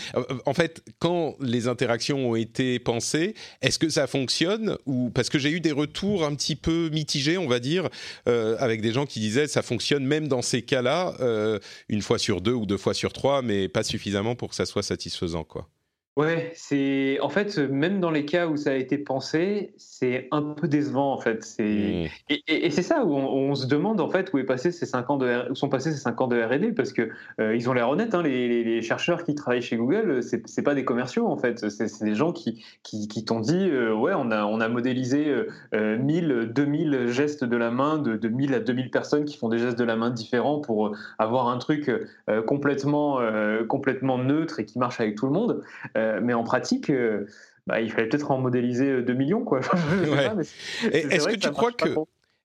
[0.46, 5.40] en fait quand les interactions ont été pensées, est-ce que ça fonctionne ou parce que
[5.40, 7.88] j'ai eu des retours un petit peu mitigés, on va dire,
[8.28, 12.20] euh, avec des gens qui disaient ça fonctionne même dans ces cas-là euh, une fois
[12.20, 15.46] sur deux ou deux fois sur trois, mais pas suffisamment pour que ça soit satisfaisant
[15.46, 15.70] quoi.
[16.18, 20.42] Ouais, c'est en fait même dans les cas où ça a été pensé, c'est un
[20.42, 21.44] peu décevant en fait.
[21.44, 22.34] C'est mmh.
[22.48, 25.18] et, c'est ça où on, se demande en fait où est passé ces cinq ans
[25.18, 27.88] de où sont passés ces cinq ans de R&D parce que euh, ils ont l'air
[27.88, 28.16] honnêtes.
[28.16, 31.70] Hein, les, chercheurs qui travaillent chez Google, c'est c'est pas des commerciaux en fait.
[31.70, 35.28] C'est des gens qui qui, qui t'ont dit euh, ouais on a on a modélisé
[35.76, 39.50] euh, 1000 2000 gestes de la main de, de 1000 à 2000 personnes qui font
[39.50, 43.20] des gestes de la main différents pour avoir un truc euh, complètement
[43.68, 45.62] complètement neutre et qui marche avec tout le monde.
[46.08, 47.28] Euh, mais en pratique, euh,
[47.66, 49.44] bah, il fallait peut-être en modéliser 2 millions.
[49.44, 49.62] Quoi.
[50.92, 51.90] Est-ce que, tu crois que...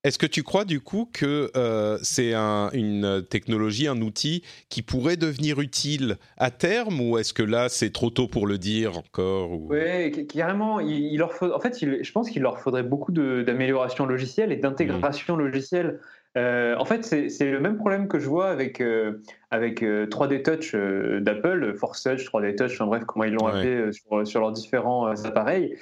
[0.05, 5.17] Est-ce que tu crois du coup que euh, c'est une technologie, un outil qui pourrait
[5.17, 9.53] devenir utile à terme ou est-ce que là c'est trop tôt pour le dire encore
[9.53, 10.81] Oui, carrément.
[10.81, 15.37] Il, leur faut, en fait, je pense qu'il leur faudrait beaucoup d'amélioration logicielle et d'intégration
[15.37, 16.01] logicielle.
[16.39, 20.75] Euh, en fait, c'est le même problème que je vois avec, euh, avec 3D Touch
[21.23, 25.07] d'Apple, Force Touch, 3D Touch, en bref, comment ils l'ont appelé sur, sur, leurs différents
[25.25, 25.77] appareils,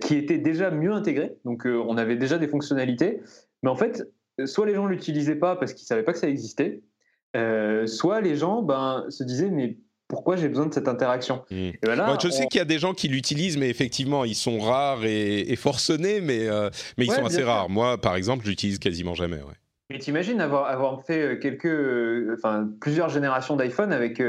[0.00, 1.36] qui étaient déjà mieux intégrés.
[1.44, 3.20] Donc, on avait déjà des fonctionnalités.
[3.62, 4.08] Mais en fait,
[4.46, 6.82] soit les gens ne l'utilisaient pas parce qu'ils ne savaient pas que ça existait,
[7.36, 11.44] euh, soit les gens ben, se disaient mais pourquoi j'ai besoin de cette interaction?
[11.50, 11.70] Hmm.
[11.82, 15.04] ben Je sais qu'il y a des gens qui l'utilisent, mais effectivement, ils sont rares
[15.04, 17.68] et, forcenés, mais, euh, mais ils sont assez rares.
[17.68, 19.36] Moi, par exemple, je l'utilise quasiment jamais.
[19.36, 19.54] Ouais.
[19.90, 20.66] Mais t'imagines avoir,
[20.98, 24.20] fait euh, quelques, enfin, plusieurs générations d'iPhone avec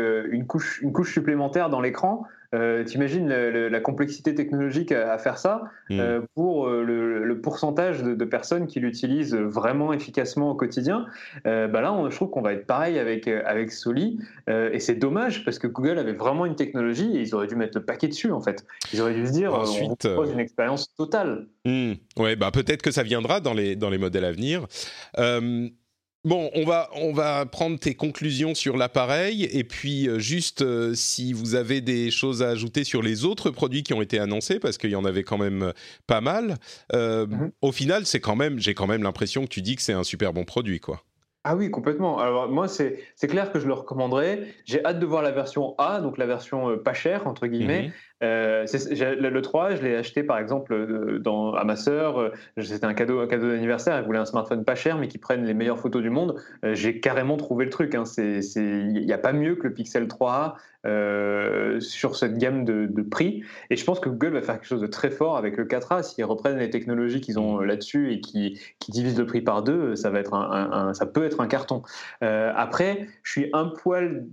[0.48, 6.00] couche, une couche supplémentaire dans l'écran euh, T'imagines la complexité technologique à, faire ça hmm.
[6.00, 11.06] euh, pour euh, le, pourcentage de, personnes qui l'utilisent vraiment efficacement au quotidien.
[11.48, 14.20] Euh, bah là, on, je trouve qu'on va être pareil avec, avec Soli.
[14.48, 17.78] et c'est dommage parce que Google avait vraiment une technologie et ils auraient dû mettre
[17.78, 18.66] le paquet dessus en fait.
[18.94, 21.48] Ils auraient dû se dire Ensuite, on propose une expérience totale.
[21.66, 21.94] Hmm.
[22.18, 24.66] Ouais, bah peut-être que ça viendra dans les, dans les modèles à venir.
[26.26, 30.94] Bon, on va, on va prendre tes conclusions sur l'appareil et puis euh, juste euh,
[30.94, 34.60] si vous avez des choses à ajouter sur les autres produits qui ont été annoncés
[34.60, 35.72] parce qu'il y en avait quand même euh,
[36.08, 36.56] pas mal.
[36.94, 37.52] Mhm.
[37.62, 40.04] Au final, c'est quand même, j'ai quand même l'impression que tu dis que c'est un
[40.04, 41.04] super bon produit, quoi.
[41.46, 42.20] Ah oui, complètement.
[42.20, 44.54] Alors moi, c'est clair que je le recommanderais.
[44.66, 47.84] J'ai hâte de voir la version A, donc la version pas chère, entre guillemets.
[47.84, 47.92] Mhm.
[48.22, 52.20] Euh, le 3, je l'ai acheté par exemple euh, à ma sœur.
[52.20, 53.96] Euh, c'était un cadeau, un cadeau d'anniversaire.
[53.96, 56.36] Elle voulait un smartphone pas cher, mais qui prenne les meilleures photos du monde.
[56.64, 57.96] J'ai carrément trouvé le truc.
[57.96, 58.04] Hein.
[58.18, 60.56] Il n'y a pas mieux que le Pixel 3A
[61.82, 63.44] sur cette gamme de, prix.
[63.70, 66.04] Et je pense que Google va faire quelque chose de très fort avec le 4A.
[66.04, 69.96] S'ils reprennent les technologies qu'ils ont là-dessus et qui, qui, divisent le prix par deux,
[69.96, 71.82] ça, va être un, ça peut être un carton.
[72.22, 74.26] après, je suis un poil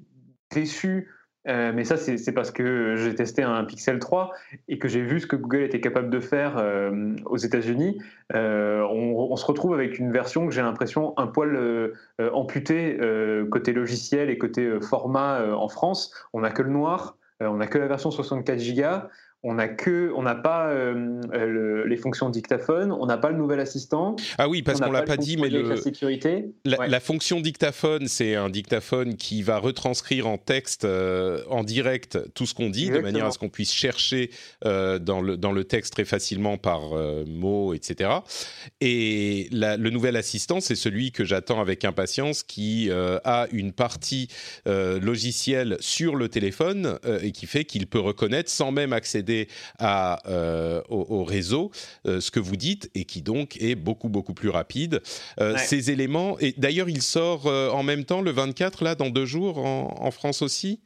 [0.50, 1.08] déçu
[1.48, 4.32] euh, mais ça, c'est parce que j'ai testé un Pixel 3
[4.68, 8.00] et que j'ai vu ce que Google était capable de faire euh, aux États-Unis.
[8.34, 11.92] Euh, on, se retrouve avec une version que j'ai l'impression un poil
[12.32, 12.98] amputée
[13.50, 16.12] côté logiciel et côté format en France.
[16.32, 19.08] On n'a que le noir, on n'a que la version 64 Go
[19.46, 23.36] on n'a que, on n'a pas euh, euh, les fonctions dictaphone, on n'a pas le
[23.36, 24.16] nouvel assistant.
[24.38, 26.50] Ah oui, parce qu'on l'a pas dit, mais le, la sécurité.
[26.64, 32.44] La, fonction dictaphone, c'est un dictaphone qui va retranscrire en texte, euh, en direct, tout
[32.44, 34.30] ce qu'on dit, de manière à ce qu'on puisse chercher
[34.64, 36.90] dans le dans le texte très facilement par
[37.26, 38.10] mots, etc.
[38.80, 44.28] Et le nouvel assistant, c'est celui que j'attends avec impatience, qui a une partie
[44.66, 49.35] logicielle sur le téléphone et qui fait qu'il peut reconnaître sans même accéder
[49.78, 51.70] à, euh, au, réseau,
[52.06, 55.02] euh, ce que vous dites, et qui donc est beaucoup, beaucoup plus rapide.
[55.40, 59.26] Euh, ces éléments, et d'ailleurs, il sort en même temps le 24, là, dans deux
[59.26, 60.80] jours, en, France aussi?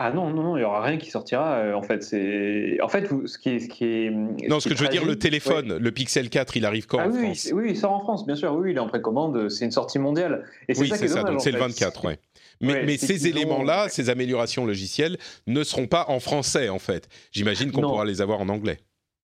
[0.00, 1.74] Ah non, non, non, il n'y aura rien qui sortira.
[1.74, 2.78] en fait, c'est.
[2.80, 3.58] En fait, ce qui est.
[3.58, 4.10] Ce qui est
[4.48, 7.08] non, ce que je veux dire, le téléphone, le Pixel 4, il arrive quand ah
[7.08, 7.48] en oui, France?
[7.52, 8.54] Oui, il sort en France, bien sûr.
[8.54, 9.48] Oui, il est en précommande.
[9.48, 10.44] C'est une sortie mondiale.
[10.68, 11.24] Et oui, c'est ça.
[11.24, 12.18] donc c'est le 24, ouais.
[12.60, 17.08] Mais, ces éléments-là, ces améliorations logicielles, ne seront pas en français, en fait.
[17.32, 18.78] J'imagine qu'on pourra les avoir en anglais.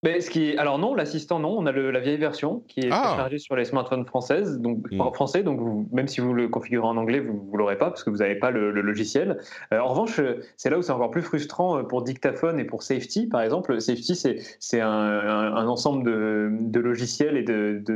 [0.05, 3.15] Mais ce qui alors non, l'assistant non, on a la vieille version qui est ah.
[3.17, 5.01] chargée sur les smartphones françaises, donc hmm.
[5.15, 8.11] français, donc même si vous le configurez en anglais, vous, ne l'aurez pas parce que
[8.11, 9.39] vous n'avez pas le, logiciel.
[9.73, 10.21] Euh, en revanche,
[10.59, 13.81] c'est là où c'est encore plus frustrant euh, pour dictaphone et pour safety, par exemple.
[13.81, 14.15] Safety,
[14.61, 17.43] c'est un, un, ensemble de, de, logiciels et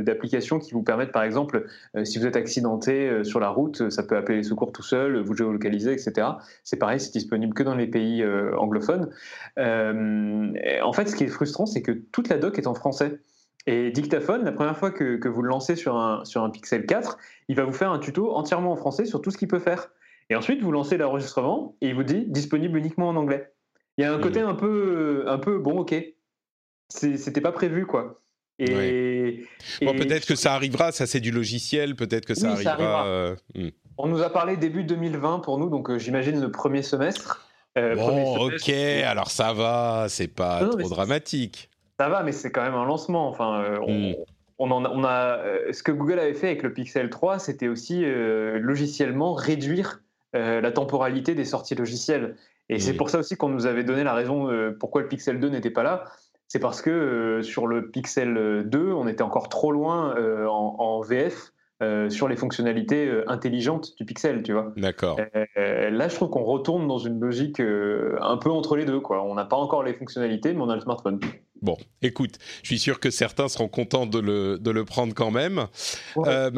[0.01, 4.01] d'applications qui vous permettent, par exemple, euh, si vous êtes accidenté sur la route, ça
[4.01, 6.27] peut appeler les secours tout seul, vous géolocaliser, etc.
[6.63, 8.25] C'est pareil, c'est disponible que dans les pays
[8.57, 9.09] anglophones.
[9.57, 13.19] en fait, ce qui est frustrant, c'est que toute la doc est en français.
[13.67, 17.17] Et Dictaphone, la première fois que, vous le lancez sur un, sur un Pixel 4,
[17.49, 19.89] il va vous faire un tuto entièrement en français sur tout ce qu'il peut faire.
[20.29, 23.51] Et ensuite, vous lancez l'enregistrement et il vous dit disponible uniquement en anglais.
[23.97, 25.95] Il y a un côté un peu, un peu bon, ok.
[26.89, 28.21] C'était pas prévu, quoi.
[28.59, 29.45] Et,
[29.79, 33.07] peut-être que ça arrivera, ça c'est du logiciel, peut-être que ça arrivera.
[33.07, 33.69] Euh, hmm.
[33.97, 37.47] On nous a parlé début 2020 pour nous, donc euh, j'imagine le premier semestre.
[37.77, 41.69] Euh, bon, ok, alors ça va, c'est pas trop dramatique.
[41.99, 43.27] Ça va, mais c'est quand même un lancement.
[43.27, 44.15] Enfin, euh, hmm.
[44.57, 48.05] on, on, a, euh, ce que Google avait fait avec le Pixel 3, c'était aussi
[48.05, 52.35] euh, logiciellement réduire la temporalité des sorties logicielles.
[52.69, 52.97] Et c'est hmm.
[52.97, 54.47] pour ça aussi qu'on nous avait donné la raison
[54.79, 56.05] pourquoi le Pixel 2 n'était pas là.
[56.47, 60.15] C'est parce que sur le Pixel 2, on était encore trop loin
[60.47, 61.51] en, VF
[62.09, 64.73] sur les fonctionnalités intelligentes du Pixel, tu vois.
[64.75, 65.17] D'accord.
[65.55, 69.23] là, je trouve qu'on retourne dans une logique un peu entre les deux, quoi.
[69.23, 71.19] On n'a pas encore les fonctionnalités, mais on a le smartphone.
[71.61, 75.31] Bon, écoute, je suis sûr que certains seront contents de le, de le prendre quand
[75.31, 75.67] même.
[76.17, 76.51] Euh,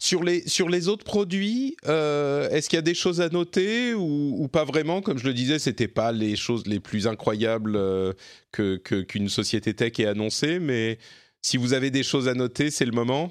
[0.00, 3.94] sur, les, sur les autres produits, euh, est-ce qu'il y a des choses à noter
[3.94, 5.00] ou, pas vraiment?
[5.00, 8.12] Comme je le disais, c'était pas les choses les plus incroyables euh,
[8.50, 10.98] que qu'une société tech ait annoncées, mais
[11.40, 13.30] si vous avez des choses à noter, c'est le moment.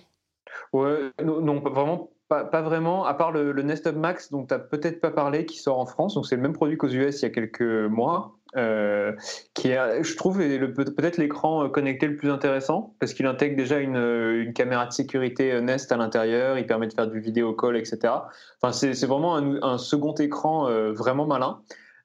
[1.23, 5.11] Non, vraiment pas, vraiment, à part le, Nest Hub Max dont tu n'as peut-être pas
[5.11, 6.15] parlé, qui sort en France.
[6.15, 8.35] Donc c'est le même produit qu'aux US il y a quelques mois.
[8.57, 9.11] Euh,
[9.53, 14.53] qui est, je trouve, peut-être l'écran connecté le plus intéressant parce qu'il intègre déjà une,
[14.53, 16.57] caméra de sécurité Nest à l'intérieur.
[16.57, 18.13] Il permet de faire du vidéo call, etc.
[18.61, 21.59] Enfin, c'est vraiment un, second écran euh, vraiment malin.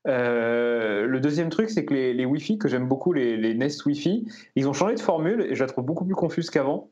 [0.07, 3.85] Euh, le deuxième truc, c'est que les, les Wi-Fi, que j'aime beaucoup, les, les Nest
[3.85, 6.91] Wi-Fi, ils ont changé de formule et je la trouve beaucoup plus confuse qu'avant.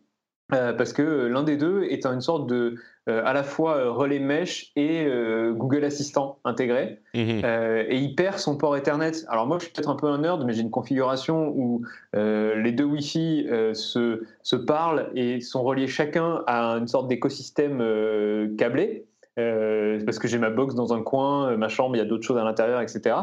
[0.49, 2.77] Parce que l'un des deux est une sorte de
[3.09, 7.01] euh, à la fois euh, relais mesh et euh, Google Assistant intégré.
[7.15, 7.43] Mhm.
[7.89, 9.13] et il perd son port Ethernet.
[9.29, 11.83] Alors moi, je suis peut-être un peu un nerd, mais j'ai une configuration où
[12.15, 17.79] les deux Wi-Fi se, se, parlent et sont reliés chacun à une sorte d'écosystème
[18.57, 19.07] câblé.
[19.37, 22.39] parce que j'ai ma box dans un coin, ma chambre, il y a d'autres choses
[22.39, 23.17] à l'intérieur, etc.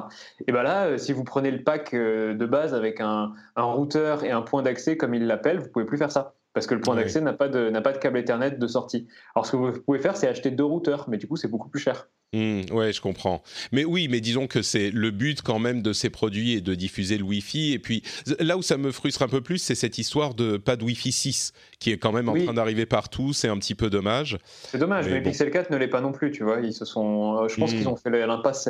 [0.48, 4.32] Et bien là, si vous prenez le pack de base avec un, un routeur et
[4.32, 6.96] un point d'accès, comme il l'appelle, vous pouvez plus faire ça parce que le point
[6.96, 9.08] d'accès n'a pas, de, n'a pas de câble Ethernet de sortie.
[9.36, 11.68] Alors ce que vous pouvez faire, c'est acheter deux routeurs, mais du coup c'est beaucoup
[11.68, 12.08] plus cher.
[12.34, 13.44] Oui, mmh, ouais, je comprends.
[13.74, 16.74] Mais oui, mais disons que c'est le but quand même de ces produits et de
[16.74, 17.74] diffuser le Wi-Fi.
[17.74, 18.04] Et puis
[18.40, 21.12] là où ça me frustre un peu plus, c'est cette histoire de pas de Wi-Fi
[21.12, 23.34] 6 qui est quand même en train d'arriver partout.
[23.34, 24.38] C'est un petit peu dommage.
[24.46, 26.62] C'est dommage, mais, Pixel 4 ne l'est pas non plus, tu vois.
[26.62, 27.78] Ils se sont, euh, je pense mmh.
[27.78, 28.70] qu'ils ont fait l'impasse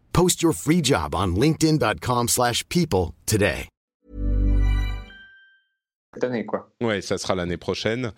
[0.13, 3.67] Post your free job on linkedin.com/people today.
[6.13, 6.69] Cette année, quoi.
[6.81, 8.11] Ouais, ça sera l'année prochaine.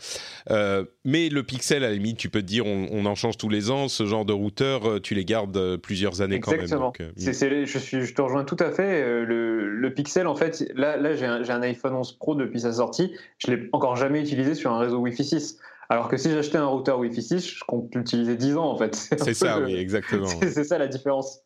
[0.50, 3.50] Euh, mais le Pixel, à la limite, tu peux te dire, on, en change tous
[3.50, 3.88] les ans.
[3.88, 6.62] Ce genre de routeur, euh, tu les gardes euh, plusieurs années quand même.
[6.62, 6.92] Exactement.
[7.16, 9.24] je, suis, je te rejoins tout à fait.
[9.26, 13.14] Le, Pixel, en fait, là, là j'ai un, un, iPhone 11 Pro depuis sa sortie.
[13.38, 15.60] Je l'ai encore jamais utilisé sur un réseau Wi-Fi 6.
[15.90, 18.96] Alors que si j'achetais un routeur Wi-Fi 6, je compte l'utiliser 10 ans en fait.
[19.20, 20.26] C'est ça, oui, exactement.
[20.42, 21.42] C'est ça la différence.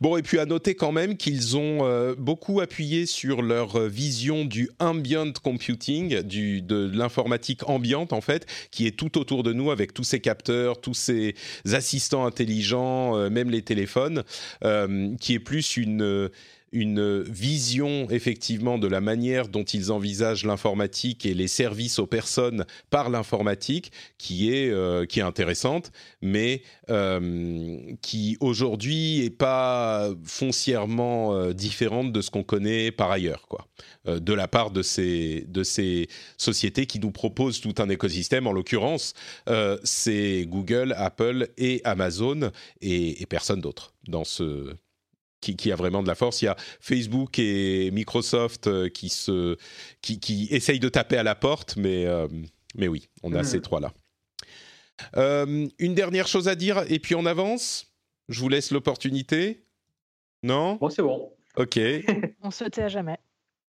[0.00, 3.88] Bon, et puis à noter quand même qu'ils ont euh, beaucoup appuyé sur leur euh,
[3.88, 9.70] vision du ambient computing, de l'informatique ambiante en fait, qui est tout autour de nous
[9.70, 11.34] avec tous ces capteurs, tous ces
[11.72, 14.24] assistants intelligents, euh, même les téléphones,
[15.20, 16.30] qui est plus une
[16.74, 22.66] une vision effectivement de la manière dont ils envisagent l'informatique et les services aux personnes
[22.90, 31.34] par l'informatique qui est euh, qui est intéressante, mais euh, qui aujourd'hui est pas foncièrement
[31.34, 33.68] euh, différente de ce qu'on connaît par ailleurs, quoi,
[34.06, 38.48] de la part de ces de ces sociétés qui nous proposent tout un écosystème.
[38.48, 39.14] En l'occurrence,
[39.84, 42.50] c'est Google, Apple et Amazon
[42.80, 44.74] et, et personne d'autre dans ce
[45.52, 46.42] qui, a vraiment de la force.
[46.42, 49.56] Il y a Facebook et Microsoft euh, qui, se,
[50.02, 52.28] qui, qui essayent de taper à la porte, mais, euh,
[52.74, 53.44] mais oui, on a hmm.
[53.44, 53.92] ces trois-là.
[55.16, 57.94] Euh, une dernière chose à dire, et puis on avance.
[58.28, 59.66] Je vous laisse l'opportunité.
[60.42, 60.76] Non?
[60.76, 61.32] Bon, c'est bon.
[61.56, 61.78] Ok.
[62.42, 63.18] on se tait à jamais.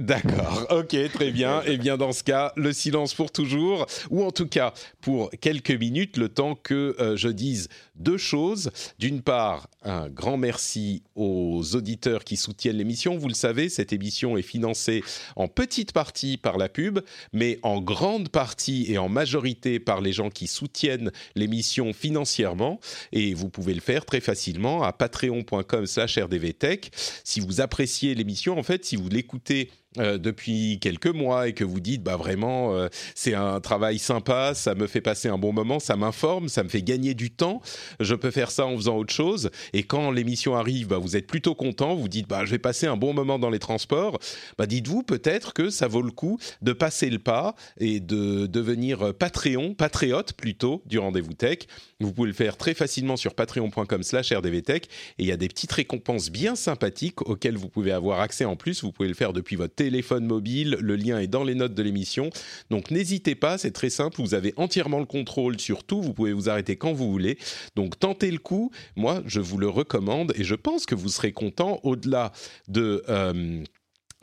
[0.01, 1.61] D'accord, ok, très bien.
[1.61, 5.29] Et eh bien dans ce cas, le silence pour toujours, ou en tout cas pour
[5.39, 8.71] quelques minutes, le temps que euh, je dise deux choses.
[8.99, 13.17] D'une part, un grand merci aux auditeurs qui soutiennent l'émission.
[13.17, 15.01] Vous le savez, cette émission est financée
[15.37, 16.99] en petite partie par la pub,
[17.31, 22.81] mais en grande partie et en majorité par les gens qui soutiennent l'émission financièrement.
[23.13, 26.91] Et vous pouvez le faire très facilement à patreon.com/rdvtech.
[27.23, 31.63] Si vous appréciez l'émission, en fait, si vous l'écoutez euh, depuis quelques mois et que
[31.63, 35.53] vous dites bah vraiment euh, c'est un travail sympa, ça me fait passer un bon
[35.53, 37.61] moment, ça m'informe, ça me fait gagner du temps,
[38.01, 41.27] je peux faire ça en faisant autre chose et quand l'émission arrive, bah, vous êtes
[41.27, 44.19] plutôt content, vous dites bah je vais passer un bon moment dans les transports,
[44.57, 49.13] bah dites-vous peut-être que ça vaut le coup de passer le pas et de devenir
[49.13, 51.59] Patreon, patriote plutôt du rendez-vous tech.
[52.01, 54.89] Vous pouvez le faire très facilement sur patreon.com/rdvtech et
[55.19, 58.83] il y a des petites récompenses bien sympathiques auxquelles vous pouvez avoir accès en plus.
[58.83, 59.84] Vous pouvez le faire depuis votre téléphone
[60.21, 60.77] mobile.
[60.79, 62.29] Le lien est dans les notes de l'émission.
[62.69, 64.21] Donc n'hésitez pas, c'est très simple.
[64.21, 66.01] Vous avez entièrement le contrôle sur tout.
[66.01, 67.37] Vous pouvez vous arrêter quand vous voulez.
[67.75, 68.71] Donc tentez le coup.
[68.95, 72.31] Moi, je vous le recommande et je pense que vous serez content au-delà
[72.67, 73.03] de.
[73.09, 73.63] Euh,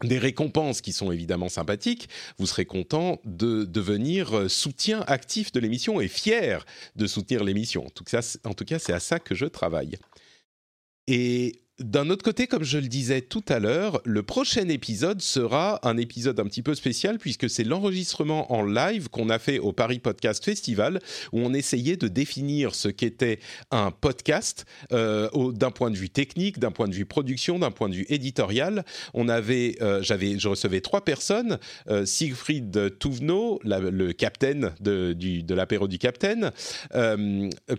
[0.02, 5.60] des récompenses qui sont évidemment sympathiques, vous serez content de devenir euh, soutien actif de
[5.60, 7.86] l'émission et fier de soutenir l'émission.
[7.86, 8.04] En tout
[8.64, 9.96] cas, c'est à ça que je travaille.
[11.06, 15.80] Et d'un autre côté, comme je le disais tout à l'heure, le prochain épisode sera
[15.88, 19.72] un épisode un petit peu spécial puisque c'est l'enregistrement en live qu'on a fait au
[19.72, 21.00] Paris Podcast Festival
[21.32, 23.38] où on essayait de définir ce qu'était
[23.70, 27.88] un podcast euh, d'un point de vue technique, d'un point de vue production, d'un point
[27.88, 28.84] de vue éditorial.
[29.14, 31.58] On avait, euh, j'avais, je recevais trois personnes
[31.88, 36.52] euh, Siegfried Touvenot, le capitaine de, de l'apéro du capitaine,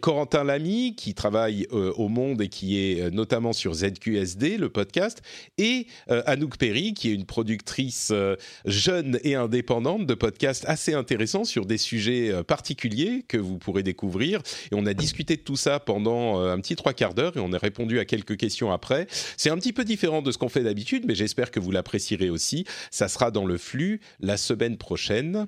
[0.02, 5.22] Corentin Lamy qui travaille au Monde et qui est notamment sur ZQSD, le podcast,
[5.58, 10.94] et euh, Anouk Perry, qui est une productrice euh, jeune et indépendante de podcasts assez
[10.94, 14.42] intéressants sur des sujets euh, particuliers que vous pourrez découvrir.
[14.72, 17.54] Et on a discuté de tout ça pendant un petit trois quarts d'heure et on
[17.54, 19.08] a répondu à quelques questions après.
[19.38, 22.30] C'est un petit peu différent de ce qu'on fait d'habitude, mais j'espère que vous l'apprécierez
[22.30, 22.66] aussi.
[22.92, 25.48] Ça sera dans le flux la semaine prochaine.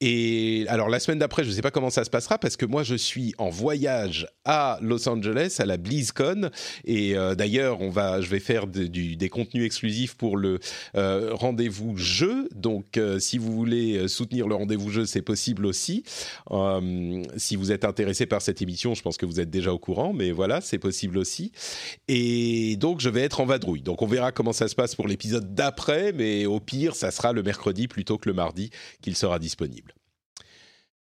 [0.00, 2.66] Et alors la semaine d'après, je ne sais pas comment ça se passera parce que
[2.66, 6.50] moi je suis en voyage à Los Angeles à la BlizzCon
[6.84, 10.58] et d'ailleurs on va, je vais faire des contenus exclusifs pour le
[10.94, 12.48] euh, rendez-vous jeu.
[12.54, 16.04] Donc, euh, si vous voulez euh, soutenir le rendez-vous jeu, c'est possible aussi.
[17.36, 20.12] si vous êtes intéressé par cette émission, je pense que vous êtes déjà au courant,
[20.12, 21.52] mais voilà, c'est possible aussi.
[22.08, 23.82] Et donc, je vais être en vadrouille.
[23.82, 27.32] Donc, on verra comment ça se passe pour l'épisode d'après, mais au pire, ça sera
[27.32, 29.57] le mercredi plutôt que le mardi qu'il sera disponible.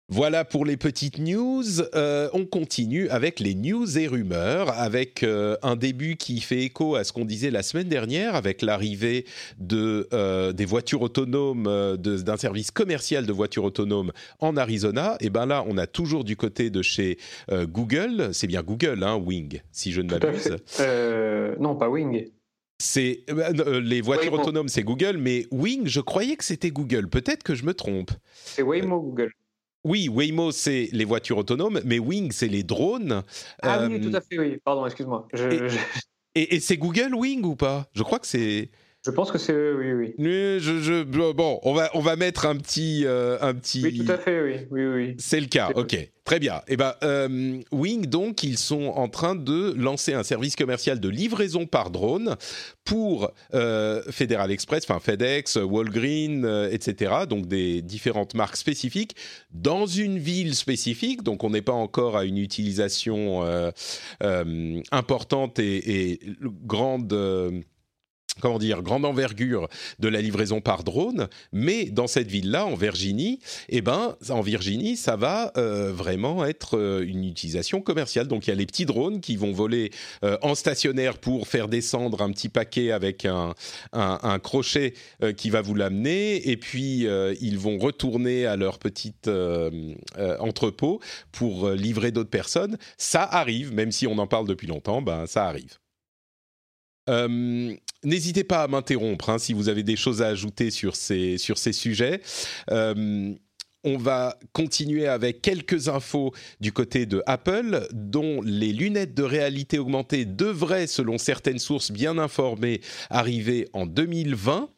[0.10, 1.64] Voilà pour les petites news.
[1.96, 6.96] Euh, on continue avec les news et rumeurs, avec euh, un début qui fait écho
[6.96, 9.26] à ce qu'on disait la semaine dernière, avec l'arrivée
[9.60, 15.16] de euh, des voitures autonomes, d'un service commercial de voitures autonomes en Arizona.
[15.22, 17.18] Et ben là, on a toujours du côté de chez
[17.52, 18.30] Google.
[18.34, 20.58] C'est bien Google, hein, Wing, si je ne m'abuse.
[21.60, 22.30] non, pas Wing.
[22.86, 23.24] C'est
[23.82, 27.08] les voitures autonomes, c'est Google, mais Wing, je croyais que c'était Google.
[27.08, 28.12] Peut-être que je me trompe.
[28.34, 29.32] C'est Waymo Google.
[29.86, 33.24] Oui, Waymo, c'est les voitures autonomes, mais Wing, c'est les drones.
[33.62, 34.58] Ah oui, tout à fait, oui.
[34.66, 35.30] Pardon, excuse-moi.
[36.36, 37.88] Et, c'est Google Wing ou pas?
[37.94, 38.70] Je crois que c'est.
[39.06, 40.60] Je pense que c'est eux, oui, oui.
[40.62, 43.84] je, bon, on va, on va mettre un petit, euh, un petit.
[43.84, 45.16] Oui, tout à fait, oui, oui, oui.
[45.20, 45.72] C'est le cas.
[45.76, 46.60] Ok, très bien.
[46.60, 51.01] Et eh ben, euh, Wing, donc, ils sont en train de lancer un service commercial
[51.01, 52.38] de livraison par drone
[52.86, 57.26] pour euh, Federal Express, enfin FedEx, Walgreen, etc.
[57.28, 59.18] Donc des différentes marques spécifiques
[59.51, 61.24] dans une ville spécifique.
[61.24, 63.43] Donc, on n'est pas encore à une utilisation
[64.93, 66.20] importante et, et
[66.66, 67.14] grande
[68.40, 69.68] comment dire, grande envergure
[70.00, 74.98] de la livraison par drone, mais dans cette ville-là, en Virginie, eh ben, en Virginie,
[74.98, 78.28] ça va euh, vraiment être euh, une utilisation commerciale.
[78.28, 79.92] Donc il y a les petits drones qui vont voler
[80.24, 83.54] euh, en stationnaire pour faire descendre un petit paquet avec un,
[83.92, 84.94] un, crochet
[85.38, 87.06] qui va vous l'amener, et puis
[87.42, 89.14] ils vont retourner à leur petit
[90.40, 91.00] entrepôt
[91.32, 92.78] pour livrer d'autres personnes.
[92.98, 95.83] Ça arrive, même si on en parle depuis longtemps, ben ça arrive.
[97.08, 101.58] N'hésitez pas à m'interrompre hein, si vous avez des choses à ajouter sur ces, sur
[101.58, 102.22] sujets.
[102.70, 109.80] on va continuer avec quelques infos du côté de Apple, dont les lunettes de réalité
[109.80, 114.70] augmentée devraient, selon certaines sources bien informées, arriver en 2020.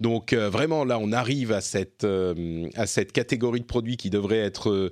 [0.00, 4.10] Donc euh, vraiment là, on arrive à cette euh, à cette catégorie de produits qui
[4.10, 4.90] devrait être, euh,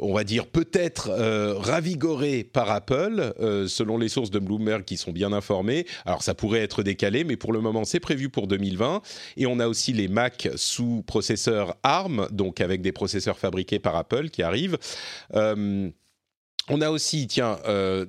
[0.00, 1.10] on va dire peut-être
[1.58, 3.32] ravigorée par Apple,
[3.68, 5.86] selon les sources de Bloomberg qui sont bien informées.
[6.04, 9.02] Alors ça pourrait être décalé, mais pour le moment c'est prévu pour 2020.
[9.36, 13.96] Et on a aussi les Mac sous processeur ARM, donc avec des processeurs fabriqués par
[13.96, 14.78] Apple qui arrivent.
[15.32, 17.58] on a aussi, tiens,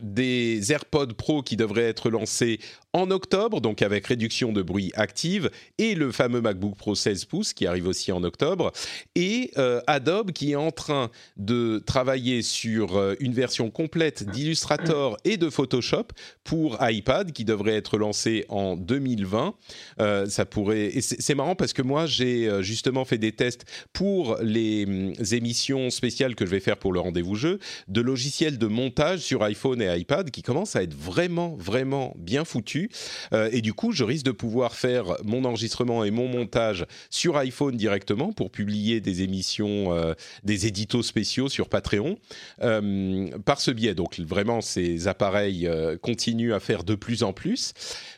[0.02, 2.60] des AirPods Pro qui devraient être lancés
[2.96, 7.52] en octobre, donc avec réduction de bruit active, et le fameux MacBook Pro 16 pouces
[7.52, 8.72] qui arrive aussi en octobre,
[9.16, 15.18] et euh, Adobe qui est en train de travailler sur euh, une version complète d'Illustrator
[15.26, 16.06] et de Photoshop
[16.46, 19.56] pour iPad qui devrait être lancé en 2020.
[20.00, 24.86] Euh, ça pourrait, c'est marrant parce que moi j'ai justement fait des tests pour les
[24.86, 29.20] hum, émissions spéciales que je vais faire pour le rendez-vous jeu de logiciels de montage
[29.20, 32.85] sur iPhone et iPad qui commencent à être vraiment vraiment bien foutus
[33.34, 37.38] euh, et du coup, je risque de pouvoir faire mon enregistrement et mon montage sur
[37.38, 40.14] iPhone directement pour publier des émissions, euh,
[40.44, 42.18] des éditos spéciaux sur Patreon
[42.62, 43.94] euh, par ce biais.
[43.96, 45.70] Donc vraiment, ces appareils
[46.02, 47.74] continuent à faire de plus en plus.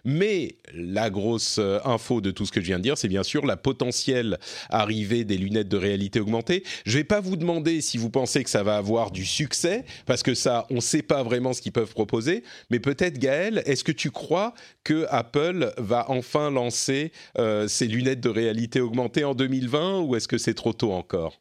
[0.06, 3.46] Mais la grosse info de tout ce que je viens de dire, c'est bien sûr
[3.46, 4.38] la potentielle
[4.70, 6.64] arrivée des lunettes de réalité augmentée.
[6.86, 9.86] Je ne vais pas vous demander si vous pensez que ça va avoir du succès,
[10.06, 12.44] parce que ça, on ne sait pas vraiment ce qu'ils peuvent proposer.
[12.70, 14.54] Mais peut-être, Gaël, est-ce que tu crois
[14.84, 20.28] que Apple va enfin lancer euh, ses lunettes de réalité augmentée en 2020 ou est-ce
[20.28, 21.40] que c'est trop tôt encore?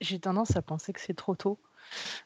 [0.00, 1.58] J'ai tendance à penser que c'est trop tôt.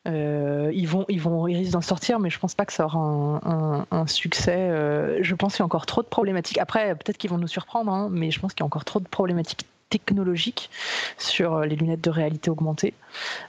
[0.06, 3.86] Euh, ils vont, ils vont, risquent d'en sortir, mais je pense pas que ça aura
[3.90, 4.56] un, succès.
[4.56, 6.58] Euh, je pense qu'il y a encore trop de problématiques.
[6.58, 9.00] Après, peut-être qu'ils vont nous surprendre, hein, mais je pense qu'il y a encore trop
[9.00, 10.70] de problématiques technologique
[11.16, 12.94] sur euh, les lunettes de réalité augmentée.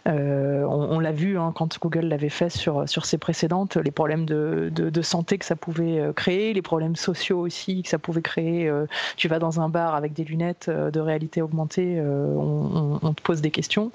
[0.07, 4.25] Euh, on, l'a vu hein, quand Google l'avait fait sur, sur ses précédentes, les problèmes
[4.25, 8.21] de, de, santé que ça pouvait euh, créer, les problèmes sociaux aussi que ça pouvait
[8.21, 8.71] créer.
[9.17, 13.51] tu vas dans un bar avec des lunettes de réalité augmentée, on, te pose des
[13.51, 13.91] questions.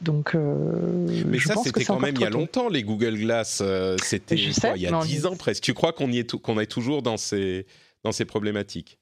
[0.00, 3.62] Donc, Mais ça, c'était quand même il y a longtemps, les Google Glass.
[4.02, 5.62] c'était il y a 10 ans presque.
[5.62, 7.66] Tu crois qu'on est, qu'on est toujours dans ces,
[8.04, 8.98] dans ces problématiques?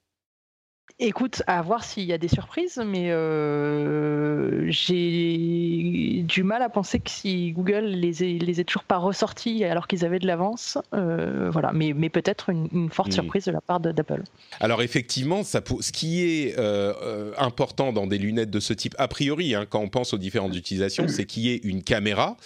[0.98, 7.00] Écoute, à voir s'il y a des surprises, mais euh, j'ai du mal à penser
[7.00, 10.78] que si Google les ait, les ait toujours pas ressortis alors qu'ils avaient de l'avance,
[10.94, 11.72] euh, voilà.
[11.74, 13.12] Mais, mais peut-être une, forte hmm.
[13.12, 14.22] surprise de la part d'Apple.
[14.58, 19.06] Alors effectivement, ça, ce qui est euh, important dans des lunettes de ce type, a
[19.06, 22.38] priori, hein, quand on pense aux différentes utilisations, c'est qu'il y ait une caméra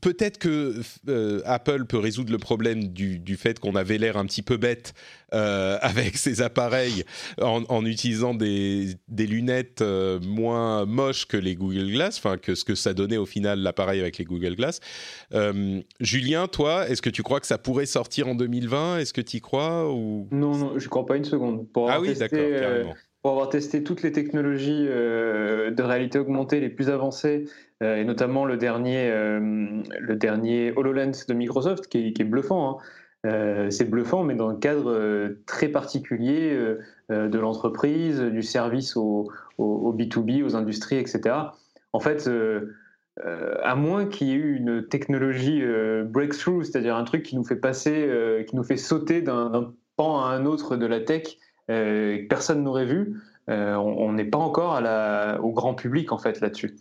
[0.00, 0.74] peut-être que
[1.08, 4.94] euh, Apple peut résoudre le problème du, fait qu'on avait l'air un petit peu bête
[5.34, 7.04] euh, avec ces appareils
[7.40, 12.74] en, utilisant des, lunettes euh, moins moches que les Google Glass, enfin que ce que
[12.74, 14.80] ça donnait au final l'appareil avec les Google Glass.
[16.00, 19.38] Julien, toi, est-ce que tu crois que ça pourrait sortir en 2020 Est-ce que tu
[19.38, 20.28] y crois ou...
[20.30, 21.66] Non, non, je ne crois pas une seconde.
[21.88, 26.88] ah oui, d'accord, carrément pour avoir testé toutes les technologies de réalité augmentée les plus
[26.88, 27.46] avancées
[27.82, 29.38] euh, et notamment le dernier, euh,
[30.00, 32.70] le dernier HoloLens de Microsoft qui est, bluffant.
[32.70, 32.76] Hein.
[33.26, 36.56] Euh, c'est bluffant, mais dans le cadre très particulier
[37.10, 41.34] de l'entreprise, du service au, au, B2B, aux industries, etc.
[41.92, 42.30] En fait,
[43.24, 45.62] à moins qu'il y ait eu une technologie
[46.04, 50.28] breakthrough, c'est-à-dire un truc qui nous fait passer, qui nous fait sauter d'un pan à
[50.28, 51.38] un autre de la tech,
[51.68, 54.80] que personne n'aurait vu, on n'est pas encore
[55.42, 56.76] au grand public en fait là-dessus.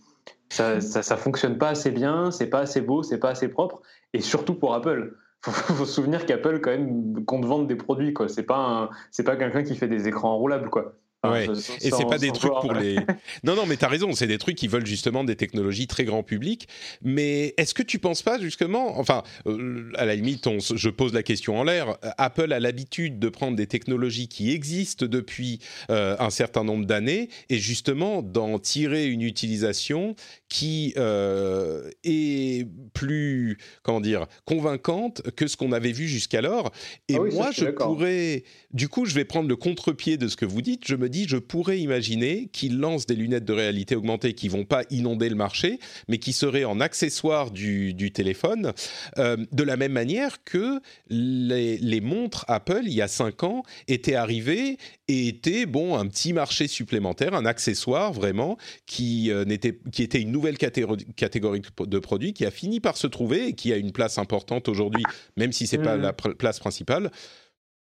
[0.50, 3.82] Ça, ça, fonctionne pas assez bien, c'est pas assez beau, c'est pas assez propre,
[4.14, 5.16] et surtout pour Apple.
[5.44, 8.28] Faut, faut se souvenir qu'Apple quand même compte vendre des produits quoi.
[8.28, 10.96] C'est pas c'est pas quelqu'un qui fait des écrans enroulables quoi.
[11.26, 11.47] Ouais.
[11.82, 12.97] et c'est pas des trucs pour les.
[13.43, 14.13] Non, non, mais t'as raison.
[14.13, 16.68] C'est des trucs qui veulent justement des technologies très grand public.
[17.01, 21.13] Mais est-ce que tu penses pas justement, enfin, euh, à la limite, on, je pose
[21.13, 21.97] la question en l'air.
[22.18, 25.59] Apple a l'habitude de prendre des technologies qui existent depuis
[25.89, 30.15] euh, un certain nombre d'années et justement d'en tirer une utilisation
[30.49, 36.72] qui euh, est plus, comment dire, convaincante que ce qu'on avait vu jusqu'alors.
[37.09, 40.45] Et ah moi, je pourrais, du coup, je vais prendre le contre-pied de ce que
[40.45, 40.88] vous dites.
[40.88, 44.66] Je me dit, je pourrais imaginer qu'ils lancent des lunettes de réalité augmentée qui vont
[44.66, 48.74] pas inonder le marché, mais qui seraient en accessoire du, téléphone,
[49.18, 50.80] euh, de la même manière que
[51.10, 54.78] les, montres Apple, il y a cinq ans, étaient arrivées
[55.08, 59.45] et étaient, bon, un petit marché supplémentaire, un accessoire vraiment, qui, euh,
[59.91, 63.53] qui était une nouvelle catégorie, catégorie de produits qui a fini par se trouver et
[63.53, 65.03] qui a une place importante aujourd'hui,
[65.36, 66.01] même si c'est n'est pas mmh.
[66.01, 67.12] la place principale.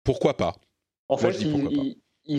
[0.05, 0.55] Pourquoi pas?
[1.09, 1.97] En fait, ils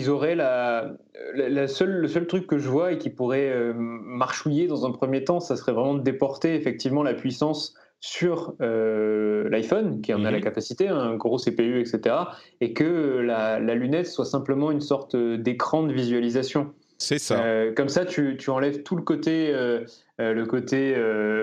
[0.08, 0.92] auraient la,
[1.34, 4.92] la, seule, le seul truc que je vois et qui pourrait euh, marchouiller dans un
[4.92, 10.24] premier temps, ça serait vraiment de déporter effectivement la puissance sur euh, l'iPhone, qui en
[10.24, 10.44] a la mhm.
[10.44, 12.14] capacité, un gros CPU, etc.,
[12.60, 16.72] et que la, la lunette soit simplement une sorte d'écran de visualisation.
[16.98, 17.40] C'est ça.
[17.44, 19.84] Euh, comme ça, tu, tu, enlèves tout le côté, euh,
[20.20, 20.96] euh, le côté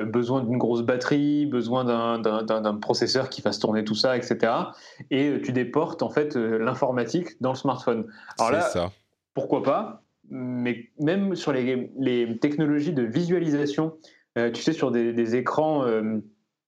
[0.06, 4.52] besoin d'une grosse batterie, besoin d'un processeur qui fasse tourner tout ça, etc.
[5.12, 8.06] Et tu déportes en fait l'informatique dans le smartphone.
[8.38, 8.92] Alors là, ça.
[9.34, 13.96] pourquoi pas Mais même sur les, les technologies de visualisation,
[14.36, 15.86] tu sais, sur des, des écrans,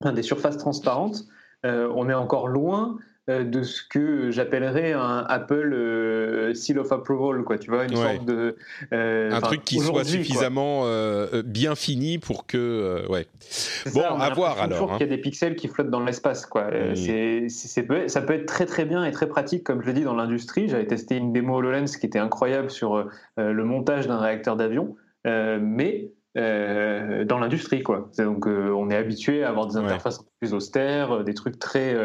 [0.02, 1.26] des surfaces transparentes,
[1.64, 2.98] on est encore loin
[3.28, 7.58] de ce que j'appellerais un Apple seal of approval, quoi.
[7.58, 8.56] Tu vois, une sorte de
[8.92, 10.86] un truc qui soit suffisamment
[11.44, 13.28] bien fini pour que ouais.
[13.94, 14.94] Bon, à voir alors.
[14.94, 14.98] Hein.
[15.00, 16.70] Il y a des pixels qui flottent dans l'espace, quoi.
[16.96, 20.16] C'est, ça peut être très très bien et très pratique, comme je l'ai dit dans
[20.16, 20.70] l'industrie.
[20.70, 26.12] J'avais testé une démo HoloLens qui était incroyable sur le montage d'un réacteur d'avion, mais
[26.38, 27.82] euh, dans l'industrie.
[27.82, 28.12] Quoi.
[28.18, 31.96] Donc, euh, on est habitué à avoir des interfaces plus austères, euh, des trucs très,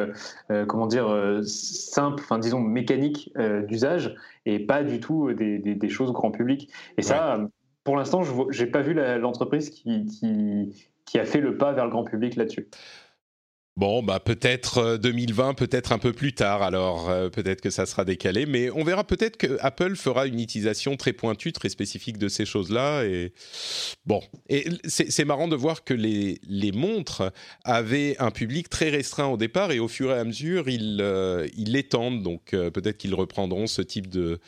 [0.68, 3.32] comment dire, simples, enfin, disons, mécaniques
[3.68, 4.14] d'usage,
[4.46, 6.70] et pas du tout des, des, choses grand public.
[6.96, 7.40] Et ça,
[7.84, 11.84] pour l'instant, je n'ai pas vu l'entreprise qui, qui, qui a fait le pas vers
[11.84, 12.68] le grand public là-dessus.
[13.76, 16.62] Bon, bah peut-être 2020, euh, peut-être un peu plus tard.
[16.62, 19.02] Alors euh, peut-être que ça sera décalé, mais on verra.
[19.02, 23.04] Peut-être que Apple fera une utilisation très pointue, très spécifique de ces choses-là.
[23.04, 23.32] Et
[24.04, 24.20] bon,
[24.50, 27.32] et c'est marrant de voir que les, les montres
[27.64, 31.48] avaient un public très restreint au départ, et au fur et à mesure, ils euh,
[31.56, 32.22] ils l'étendent.
[32.22, 34.38] Donc peut-être qu'ils reprendront ce type de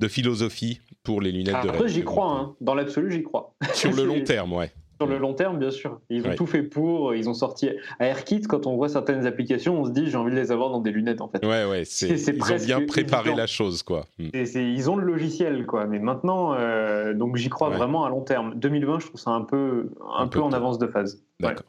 [0.00, 2.32] de philosophie pour les lunettes de Après, j'y crois.
[2.32, 2.56] Hein.
[2.62, 3.54] Dans l'absolu, j'y crois.
[3.74, 4.72] Sur le long terme, ouais.
[5.00, 5.98] Sur le long terme, bien sûr.
[6.10, 7.14] Ils ont tout fait pour.
[7.14, 7.70] Ils ont sorti
[8.00, 8.42] AirKit.
[8.42, 10.90] Quand on voit certaines applications, on se dit j'ai envie de les avoir dans des
[10.90, 11.44] lunettes en fait.
[11.44, 11.84] Ouais, ouais.
[11.86, 14.04] C'est, ils ont bien préparé la chose, quoi.
[14.18, 14.28] Hmm.
[14.34, 15.86] ils ont le logiciel, quoi.
[15.86, 18.54] Mais maintenant, euh, donc j'y crois vraiment à long terme.
[18.56, 21.22] 2020, je trouve ça un peu, un, peu, en avance de phase.
[21.40, 21.64] D'accord.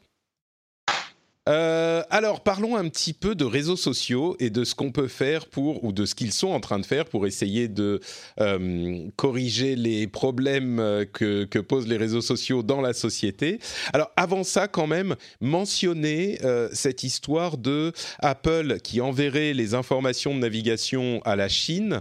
[1.48, 5.46] Euh, alors parlons un petit peu de réseaux sociaux et de ce qu'on peut faire
[5.46, 8.00] pour ou de ce qu'ils sont en train de faire pour essayer de
[8.40, 13.58] euh, corriger les problèmes euh, que, posent les réseaux sociaux dans la société.
[13.92, 16.38] Alors avant ça quand même mentionner
[16.72, 22.00] cette histoire de Apple qui enverrait les informations de navigation à la Chine,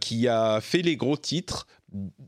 [0.00, 1.66] qui a fait les gros titres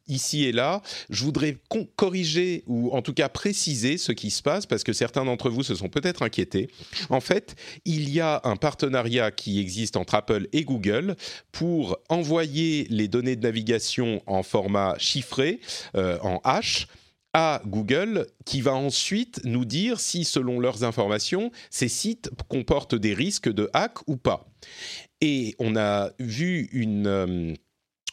[0.06, 0.82] ici et là.
[1.10, 1.56] Je voudrais
[1.96, 5.62] corriger ou en tout cas préciser ce qui se passe parce que certains d'entre vous
[5.62, 6.68] se sont peut-être inquiétés.
[7.10, 11.16] En fait, il y a un partenariat qui existe entre Apple et Google
[11.52, 15.60] pour envoyer les données de navigation en format chiffré,
[15.96, 16.86] euh, en H
[17.34, 23.12] à Google qui va ensuite nous dire si, selon leurs informations, ces sites comportent des
[23.12, 24.46] risques de hack ou pas.
[25.20, 27.56] Et on a vu une...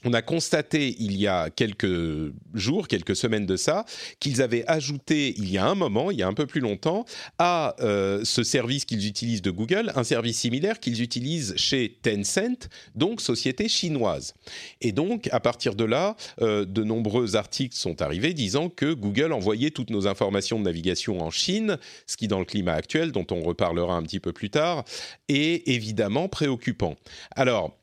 [0.04, 3.86] On a constaté il y a quelques jours, quelques semaines de ça,
[4.20, 7.06] qu'ils avaient ajouté il y a un moment, il y a un peu plus longtemps,
[7.38, 12.68] à euh, ce service qu'ils utilisent de Google, un service similaire qu'ils utilisent chez Tencent,
[12.96, 14.34] donc société chinoise.
[14.82, 19.34] Et donc, à partir de là, euh, de nombreux articles sont arrivés disant que Google
[19.34, 21.78] envoyait toutes nos informations de navigation en Chine,
[22.08, 24.84] ce qui, dans le climat actuel, dont on reparlera un petit peu plus tard,
[25.30, 26.96] est évidemment préoccupant.
[27.36, 27.78] Alors,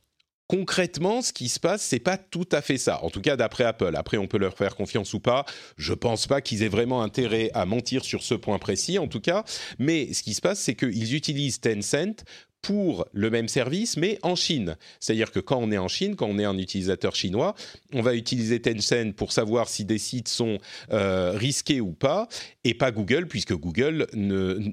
[0.48, 3.04] concrètement, ce qui se passe, c'est pas tout à fait ça.
[3.04, 3.94] En tout cas, d'après Apple.
[3.94, 5.44] Après, on peut leur faire confiance ou pas.
[5.76, 9.20] Je pense pas qu'ils aient vraiment intérêt à mentir sur ce point précis, en tout
[9.20, 9.44] cas.
[9.78, 12.24] Mais ce qui se passe, c'est qu'ils utilisent Tencent
[12.62, 14.76] pour le même service, mais en Chine.
[15.00, 17.54] C'est-à-dire que quand on est en Chine, quand on est un utilisateur chinois,
[17.92, 20.58] on va utiliser Tencent pour savoir si des sites sont
[20.92, 22.28] euh, risqués ou pas,
[22.64, 24.06] et pas Google, puisque Google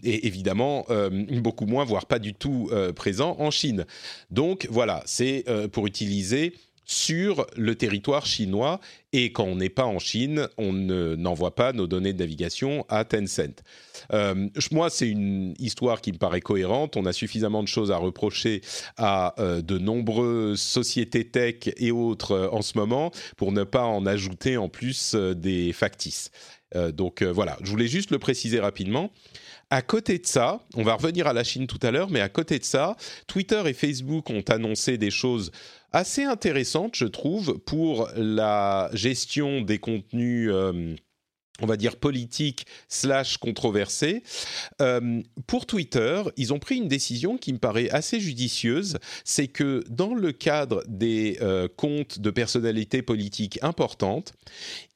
[0.04, 1.10] est évidemment euh,
[1.40, 3.86] beaucoup moins, voire pas du tout euh, présent en Chine.
[4.32, 6.54] Donc voilà, c'est pour utiliser
[6.86, 8.80] sur le territoire chinois
[9.18, 13.06] et quand on n'est pas en Chine, on n'envoie pas nos données de navigation à
[13.06, 13.64] Tencent.
[14.12, 16.98] Euh, moi, c'est une histoire qui me paraît cohérente.
[16.98, 18.60] On a suffisamment de choses à reprocher
[18.98, 23.86] à euh, de nombreuses sociétés tech et autres euh, en ce moment pour ne pas
[23.86, 26.30] en ajouter en plus des factices.
[26.94, 29.12] donc voilà, je voulais juste le préciser rapidement.
[29.70, 32.30] À côté de ça, on va revenir à la Chine tout à l'heure, mais à
[32.30, 35.52] côté de ça, Twitter et Facebook ont annoncé des choses
[35.96, 40.50] assez intéressantes, je trouve, pour la gestion des contenus.
[40.52, 40.94] Euh,
[41.62, 44.24] on va dire politiques slash controversés.
[44.82, 49.82] Euh, pour Twitter, ils ont pris une décision qui me paraît assez judicieuse, c'est que
[49.90, 54.34] dans le cadre des euh, comptes de personnalités politiques importantes,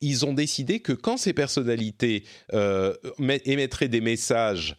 [0.01, 2.25] ils ont décidé que quand ces personnalités
[3.45, 4.75] émettraient des messages,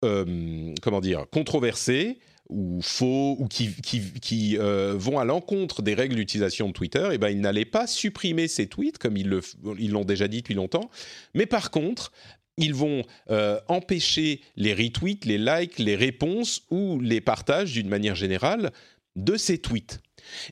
[0.00, 3.70] comment dire, controversés, ou faux ou qui,
[4.20, 7.86] qui, euh, vont à l'encontre des règles d'utilisation de Twitter, eh ben ils n'allaient pas
[7.86, 10.90] supprimer ces tweets comme ils l'ont déjà dit depuis longtemps,
[11.34, 12.12] mais par contre
[12.56, 18.14] ils vont euh, empêcher les retweets, les likes, les réponses ou les partages d'une manière
[18.14, 18.70] générale
[19.16, 20.00] de ces tweets.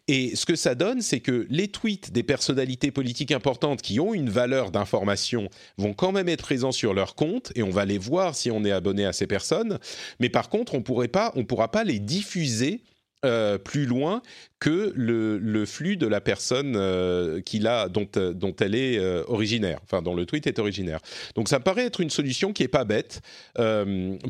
[0.09, 4.15] Et ce que ça donne, c'est que les tweets des personnalités politiques importantes qui ont
[4.15, 5.49] une valeur d'information
[5.79, 8.65] vont quand même être présents sur leur compte et on va les voir si on
[8.65, 9.79] est abonné à ces personnes.
[10.21, 12.83] Mais par contre, on ne pourra pas les diffuser
[13.25, 14.21] euh, plus loin
[14.63, 20.15] que le, flux de la personne qu'il a, dont, dont elle est originaire, enfin dont
[20.15, 21.01] le tweet est originaire.
[21.35, 23.23] Donc ça me paraît être une solution qui est pas bête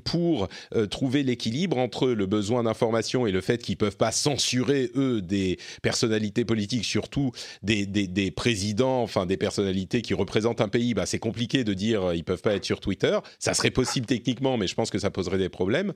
[0.05, 0.49] pour
[0.89, 5.59] trouver l'équilibre entre le besoin d'information et le fait qu'ils peuvent pas censurer eux des
[5.83, 10.95] personnalités politiques, surtout des, des, présidents, enfin des personnalités qui représentent un pays.
[10.95, 13.19] Bah, c'est compliqué de dire ils peuvent pas être sur Twitter.
[13.39, 15.93] Ça serait possible techniquement, mais je pense que ça poserait des problèmes.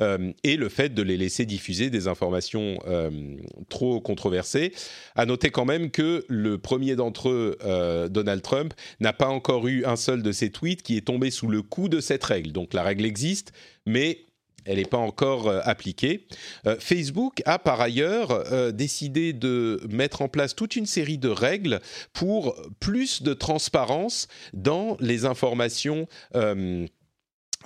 [0.00, 3.10] Euh, et le fait de les laisser diffuser des informations euh,
[3.78, 4.72] trop controversées.
[5.14, 9.68] À noter quand même que le premier d'entre eux, euh, Donald Trump, n'a pas encore
[9.68, 12.50] eu un seul de ses tweets qui est tombé sous le coup de cette règle.
[12.50, 13.52] Donc la règle existe,
[13.86, 14.24] mais
[14.64, 16.26] elle n'est pas encore appliquée.
[16.78, 21.80] Facebook a par ailleurs décidé de mettre en place toute une série de règles
[22.12, 26.06] pour plus de transparence dans les informations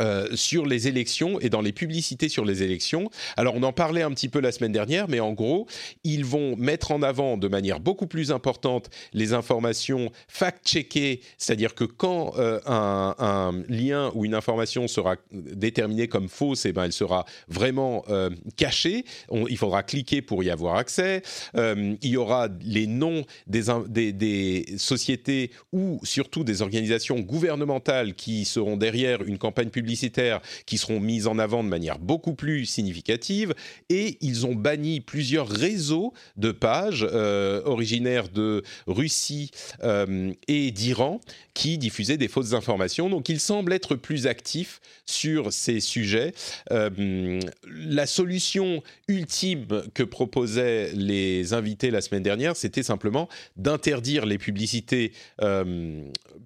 [0.01, 3.11] euh, sur les élections et dans les publicités sur les élections.
[3.37, 5.67] Alors on en parlait un petit peu la semaine dernière, mais en gros,
[6.03, 11.85] ils vont mettre en avant de manière beaucoup plus importante les informations fact-checkées, c'est-à-dire que
[11.85, 17.27] quand euh, un, lien ou une information sera déterminée comme fausse, eh ben elle sera
[17.49, 19.05] vraiment euh, cachée.
[19.31, 21.23] il faudra cliquer pour y avoir accès.
[21.55, 29.23] il y aura les noms des, sociétés ou surtout des organisations gouvernementales qui seront derrière
[29.23, 33.53] une campagne publicitaire publicitaires qui seront mises en avant de manière beaucoup plus significative.
[33.91, 39.51] Et ils ont banni plusieurs réseaux de pages euh, originaires de Russie
[39.83, 41.21] euh, et d'Iran
[41.55, 43.11] qui diffusaient des fausses informations.
[43.11, 46.33] Donc ils semblent être plus actifs sur ces sujets.
[46.71, 54.39] Euh, la solution ultime que proposaient les invités la semaine dernière, c'était simplement d'interdire les
[54.39, 55.13] publicités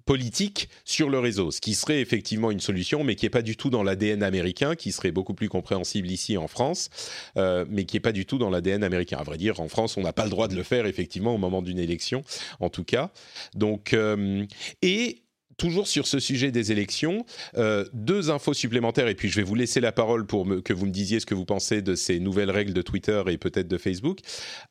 [0.05, 3.69] politiques sur le réseau, ce qui serait effectivement une solution, mais qui pas du tout
[3.69, 6.89] dans l'ADN américain, qui serait beaucoup plus compréhensible ici en France,
[7.37, 9.17] euh, mais qui n'est pas du tout dans l'ADN américain.
[9.17, 11.37] À vrai dire, en France, on n'a pas le droit de le faire, effectivement, au
[11.37, 12.23] moment d'une élection,
[12.59, 13.11] en tout cas.
[13.55, 14.45] Donc, euh,
[14.81, 15.23] et
[15.57, 17.25] toujours sur ce sujet des élections,
[17.57, 20.85] euh, deux infos supplémentaires, et puis je vais vous laisser la parole pour que vous
[20.85, 23.77] me disiez ce que vous pensez de ces nouvelles règles de Twitter et peut-être de
[23.77, 24.19] Facebook.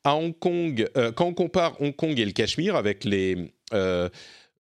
[0.05, 3.53] À Hong Kong, quand on compare Hong Kong et le Cachemire avec les,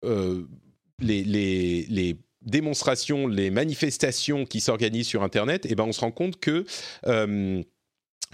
[0.02, 2.16] les, les, les
[2.46, 6.64] démonstrations, les manifestations qui s'organisent sur Internet, eh ben on se rend compte que
[7.06, 7.62] euh,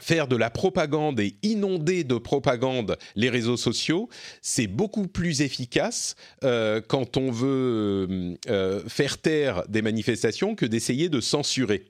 [0.01, 4.09] faire de la propagande et inonder de propagande les réseaux sociaux,
[4.41, 11.09] c'est beaucoup plus efficace euh, quand on veut euh, faire taire des manifestations que d'essayer
[11.09, 11.85] de censurer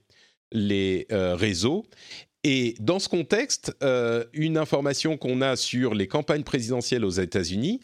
[0.53, 1.87] les réseaux.
[2.45, 3.75] Et dans ce contexte,
[4.35, 7.81] une information qu'on a sur les campagnes présidentielles aux États-Unis,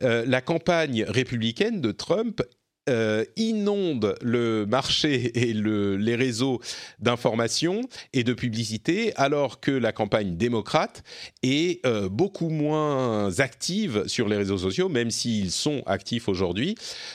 [0.00, 2.42] la campagne républicaine de Trump
[2.88, 6.60] euh, inonde le marché et les réseaux
[6.98, 7.82] d'information
[8.12, 11.02] et de publicité, alors que la campagne démocrate
[11.42, 16.74] est euh, beaucoup moins active sur les réseaux sociaux, même s'ils sont actifs aujourd'hui.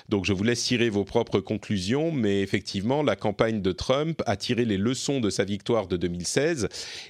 [0.09, 4.37] Donc je vous laisse tirer vos propres conclusions, mais effectivement, la campagne de Trump a
[4.37, 6.69] tiré les leçons de sa victoire de 2016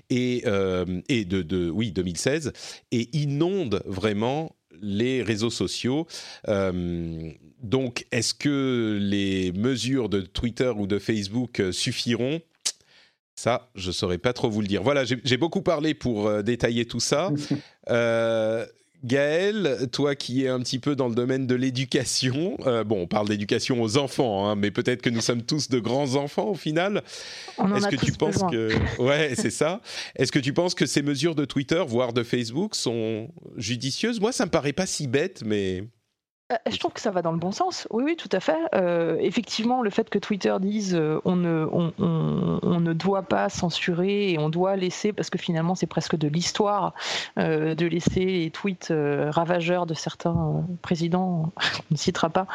[0.09, 2.53] et, euh, et de, oui 2016
[2.91, 6.07] et inonde vraiment les réseaux sociaux.
[7.63, 12.41] Donc, est-ce que les mesures de Twitter ou de Facebook euh, suffiront?
[13.35, 14.83] Ça, je ne saurais pas trop vous le dire.
[14.83, 17.31] Voilà, j'ai beaucoup parlé pour euh, détailler tout ça.
[19.03, 23.07] Gaël, toi qui es un petit peu dans le domaine de l'éducation, euh, bon, on
[23.07, 26.55] parle d'éducation aux enfants, hein, mais peut-être que nous sommes tous de grands enfants au
[26.55, 27.03] final.
[27.75, 29.81] Est-ce que tu penses que, ouais, c'est ça.
[30.15, 34.21] Est-ce que tu penses que ces mesures de Twitter, voire de Facebook, sont judicieuses?
[34.21, 35.83] Moi, ça me paraît pas si bête, mais
[36.51, 37.87] euh, je trouve que ça va dans le bon sens.
[37.89, 38.57] Oui, oui, tout à fait.
[38.75, 43.47] Euh, effectivement, le fait que Twitter dise euh, on, ne, on, on, ne doit pas
[43.47, 46.93] censurer et on doit laisser, parce que finalement c'est presque de l'histoire,
[47.37, 52.47] de laisser les tweets ravageurs de certains présidents, on ne citera pas,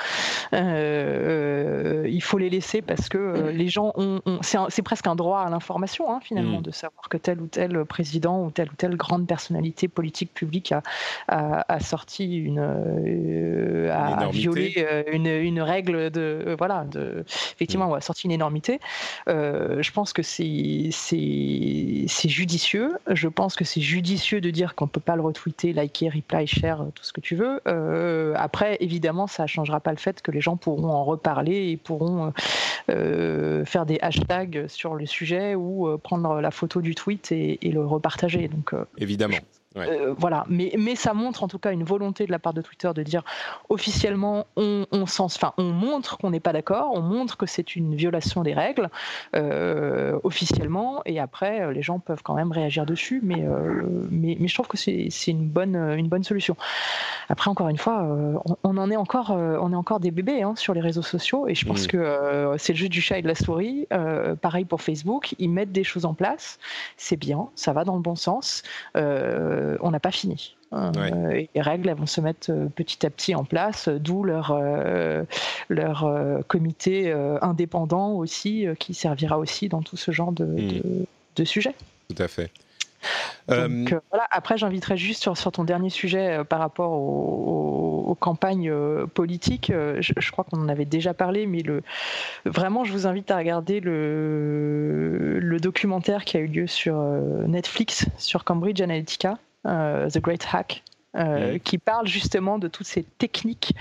[0.53, 4.21] il faut les laisser parce que les gens ont.
[4.43, 6.63] c'est presque un droit à l'information, hein, finalement, mm.
[6.63, 10.73] de savoir que tel ou tel président ou telle ou telle grande personnalité politique publique
[10.73, 10.83] a,
[11.29, 12.59] a, a sorti une
[13.87, 17.25] a violé euh, une, une, règle de euh, voilà de
[17.55, 17.95] effectivement mm.
[17.95, 18.81] a sorti une énormité.
[19.29, 22.93] Euh, je pense que c'est c'est judicieux.
[23.09, 26.87] Je pense que c'est judicieux de dire qu'on peut pas le retweeter, liker, reply, share,
[26.95, 27.61] tout ce que tu veux.
[28.37, 32.33] après, évidemment, ça changera pas le fait que les gens pourront en reparler et pourront
[32.89, 38.49] faire des hashtags sur le sujet ou prendre la photo du tweet et, le repartager.
[38.49, 39.37] Donc évidemment.
[39.79, 42.63] Euh, voilà, mais, mais ça montre en tout cas une volonté de la part de
[42.63, 43.23] Twitter de dire
[43.69, 47.95] officiellement on, on, enfin, on montre qu'on n'est pas d'accord, on montre que c'est une
[47.95, 48.91] violation des règles
[49.37, 53.45] euh, officiellement, et après euh, les gens peuvent quand même réagir dessus, mais,
[54.11, 56.57] mais, mais, je trouve que c'est une bonne, une bonne solution.
[57.29, 58.07] Après, encore une fois,
[58.65, 61.55] on, en est encore, on est encore des bébés hein, sur les réseaux sociaux, et
[61.55, 61.89] je pense mm.
[61.89, 63.87] que c'est le jeu du chat et de la souris.
[64.41, 66.59] pareil pour Facebook, ils mettent des choses en place,
[66.97, 68.63] c'est bien, ça va dans le bon sens.
[68.97, 70.57] Euh, on n'a pas fini.
[70.73, 74.59] Euh, les règles elles vont se mettre euh, petit à petit en place, d'où leur,
[75.69, 81.05] leur comité indépendant aussi, qui servira aussi dans tout ce genre de, hmm.
[81.37, 81.75] de, sujets.
[82.09, 82.51] Tout à fait.
[83.49, 84.27] Donc, voilà.
[84.31, 88.75] Après, j'inviterai juste sur, sur, ton dernier sujet par rapport aux, campagnes
[89.15, 89.71] politiques.
[89.71, 91.83] Je, crois qu'on en avait déjà parlé, mais le,
[92.45, 96.97] vraiment, je vous invite à regarder le, le documentaire qui a eu lieu sur
[97.47, 99.39] Netflix sur Cambridge Analytica.
[99.69, 100.83] Euh, The Great Hack,
[101.17, 103.75] euh, qui parle justement de toutes ces techniques,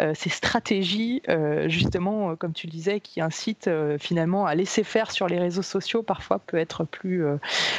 [0.00, 1.22] euh, ces stratégies,
[1.66, 6.02] justement, comme tu le disais, qui incitent finalement à laisser faire sur les réseaux sociaux,
[6.02, 7.24] parfois peut être plus,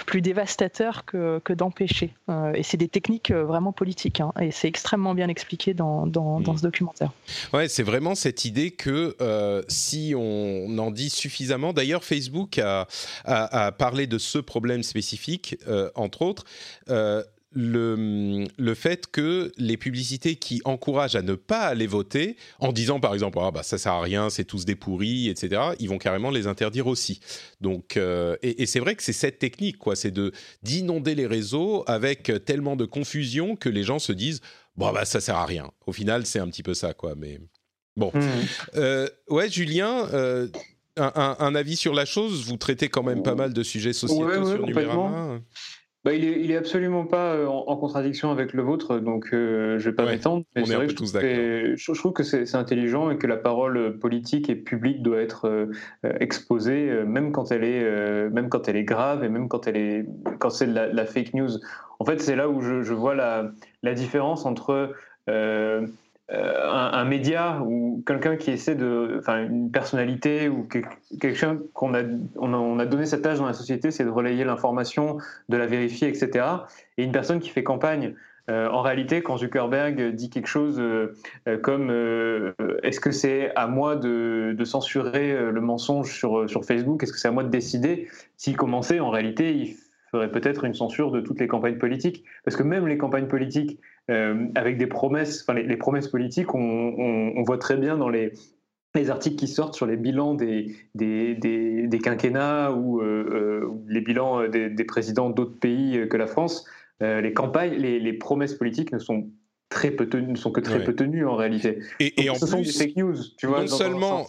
[0.05, 2.13] plus dévastateur que, que d'empêcher.
[2.53, 6.57] et c'est des techniques vraiment politiques, hein, et c'est extrêmement bien expliqué dans, dans, dans
[6.57, 7.11] ce documentaire.
[7.53, 9.16] Ouais, c'est vraiment cette idée que
[9.68, 12.88] si on en dit suffisamment, d'ailleurs Facebook a,
[13.24, 15.57] a, a, parlé de ce problème spécifique,
[15.95, 16.45] entre autres
[17.56, 22.99] le, le, fait que les publicités qui encouragent à ne pas aller voter, en disant
[22.99, 25.62] par exemple ah bah ça sert à rien, c'est tous des pourris, etc.
[25.80, 27.22] Ils vont carrément les interdire aussi.
[27.62, 30.34] Donc euh, et, c'est vrai que c'est cette technique quoi, c'est de
[30.64, 34.41] d'inonder les réseaux avec tellement de confusion que les gens se disent
[34.76, 35.72] bon bah ça sert à rien.
[35.86, 37.16] Au final c'est un petit peu ça quoi.
[37.16, 37.39] Mais
[37.95, 38.22] bon, mmh.
[38.76, 40.10] euh, ouais Julien.
[40.14, 40.47] Euh,
[40.97, 44.45] un, un, avis sur la chose, vous traitez quand même pas mal de sujets sociétaux
[44.45, 45.41] sur Numérama
[46.06, 49.80] bah, il, est, il est absolument pas euh, en, contradiction avec le vôtre, donc euh,
[49.80, 50.45] je vais pas m'étendre.
[50.56, 51.28] On est, vrai tous d'accord.
[51.32, 55.72] Je, trouve que c'est intelligent et que la parole politique et publique doit être euh,
[56.20, 60.06] exposée, même quand elle est, même quand elle est grave et même quand elle est,
[60.38, 61.49] quand c'est de la, fake news.
[61.97, 63.49] En fait, c'est là où je, je vois la,
[63.82, 64.93] la, différence entre
[66.32, 70.67] euh, un, média ou quelqu'un qui essaie de, enfin une personnalité ou
[71.21, 72.01] quelqu'un qu'on a
[72.38, 75.19] on, a, donné cette âge dans la société, c'est de relayer l'information,
[75.49, 76.45] de la vérifier, etc.
[76.97, 78.15] Et une personne qui fait campagne.
[78.49, 81.13] Euh, en réalité, quand Zuckerberg dit quelque chose euh,
[81.61, 81.91] comme
[82.82, 87.03] est-ce que c'est à moi de, censurer le mensonge sur, sur Facebook?
[87.03, 88.07] Est-ce que c'est à moi de décider?
[88.36, 89.76] S'il commençait, en réalité, il
[90.16, 92.24] ferait peut-être une censure de toutes les campagnes politiques.
[92.43, 97.43] Parce que même les campagnes politiques euh, avec des promesses, enfin les, promesses politiques, on,
[97.43, 98.32] voit très bien dans les,
[98.95, 104.01] les articles qui sortent sur les bilans des, des, des, quinquennats ou euh, euh, les
[104.01, 106.66] bilans des, présidents d'autres pays que la France,
[107.01, 109.30] les campagnes, les, promesses politiques ne sont
[109.70, 111.80] très peu tenues, ne sont que très peu tenues en réalité.
[111.99, 113.61] Et, en ce sont des fake news, tu vois.
[113.61, 114.26] Non seulement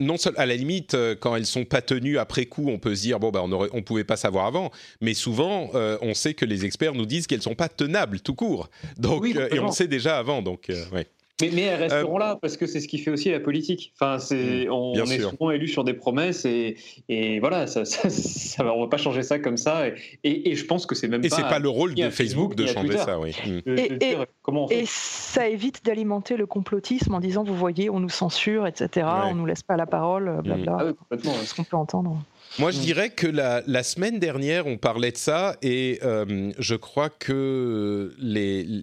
[0.00, 3.02] non seulement à la limite, quand elles sont pas tenues après coup, on peut se
[3.02, 4.70] dire bon bah on aurait, on pouvait pas savoir avant,
[5.00, 8.70] mais souvent on sait que les experts nous disent qu'elles sont pas tenables tout court.
[8.96, 11.06] Donc et on sait déjà avant, donc ouais.
[11.40, 13.92] Mais, elles resteront euh, là parce que c'est ce qui fait aussi la politique.
[13.94, 16.76] Enfin, c'est mm, on, est souvent élu sur des promesses et,
[17.08, 19.86] et voilà, ça, ça, ça, on va pas changer ça comme ça.
[20.24, 21.36] Et, et, je pense que c'est même et pas.
[21.36, 23.36] Et c'est pas le rôle de Facebook de changer ça, oui.
[23.46, 23.78] Mm.
[23.78, 28.66] Et, comment et ça évite d'alimenter le complotisme en disant, vous voyez, on nous censure,
[28.66, 29.06] etc.
[29.24, 30.72] On nous laisse pas la parole, blabla.
[30.72, 30.76] Mm.
[30.80, 31.34] Ah oui, complètement.
[31.44, 32.20] Ce qu'on peut entendre.
[32.58, 32.82] Moi, je mm.
[32.82, 38.12] dirais que la, la, semaine dernière, on parlait de ça et euh, je crois que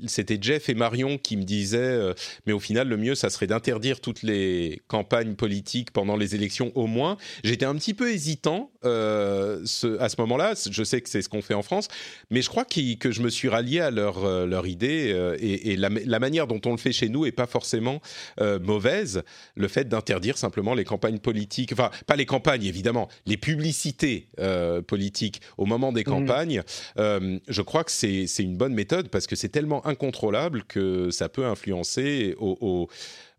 [0.08, 2.14] c'était Jeff et Marion qui me disaient, euh,
[2.46, 6.72] mais au final, le mieux, ça serait d'interdire toutes les campagnes politiques pendant les élections
[6.76, 7.18] au moins.
[7.44, 10.54] J'étais un petit peu hésitant euh, ce, à ce moment-là.
[10.70, 11.90] Je sais que c'est ce qu'on fait en France,
[12.30, 15.90] mais je crois que je me suis rallié à leur, leur idée et, et la,
[15.90, 18.02] la, manière dont on le fait chez nous est pas forcément
[18.62, 19.24] mauvaise.
[19.56, 24.28] Le fait d'interdire simplement les campagnes politiques, enfin, pas les campagnes évidemment, les publics publicité
[24.40, 26.04] euh, politique au moment des mmh.
[26.04, 26.62] campagnes,
[27.00, 31.30] euh, je crois que c'est une bonne méthode parce que c'est tellement incontrôlable que ça
[31.30, 32.88] peut influencer au,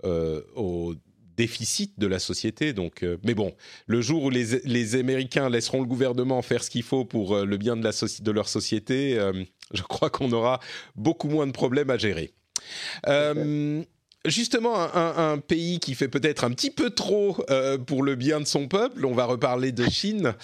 [0.05, 0.95] euh, au,
[1.37, 2.73] déficit de la société.
[2.73, 3.55] Donc, mais bon,
[3.87, 7.57] le jour où les, les, Américains laisseront le gouvernement faire ce qu'il faut pour le
[7.59, 9.21] bien de, la de leur société,
[9.75, 10.61] je crois qu'on aura
[10.95, 12.33] beaucoup moins de problèmes à gérer
[14.27, 18.47] justement un, pays qui fait peut-être un petit peu trop euh, pour le bien de
[18.47, 19.05] son peuple.
[19.05, 20.35] On va reparler de Chine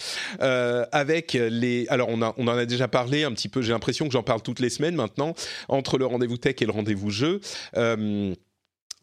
[0.41, 1.87] euh, avec les.
[1.89, 3.63] Alors on, en a déjà parlé un petit peu.
[3.63, 5.35] J'ai l'impression que j'en parle toutes les semaines maintenant
[5.69, 7.41] entre le rendez-vous tech et le rendez-vous jeu.
[7.77, 8.35] Euh,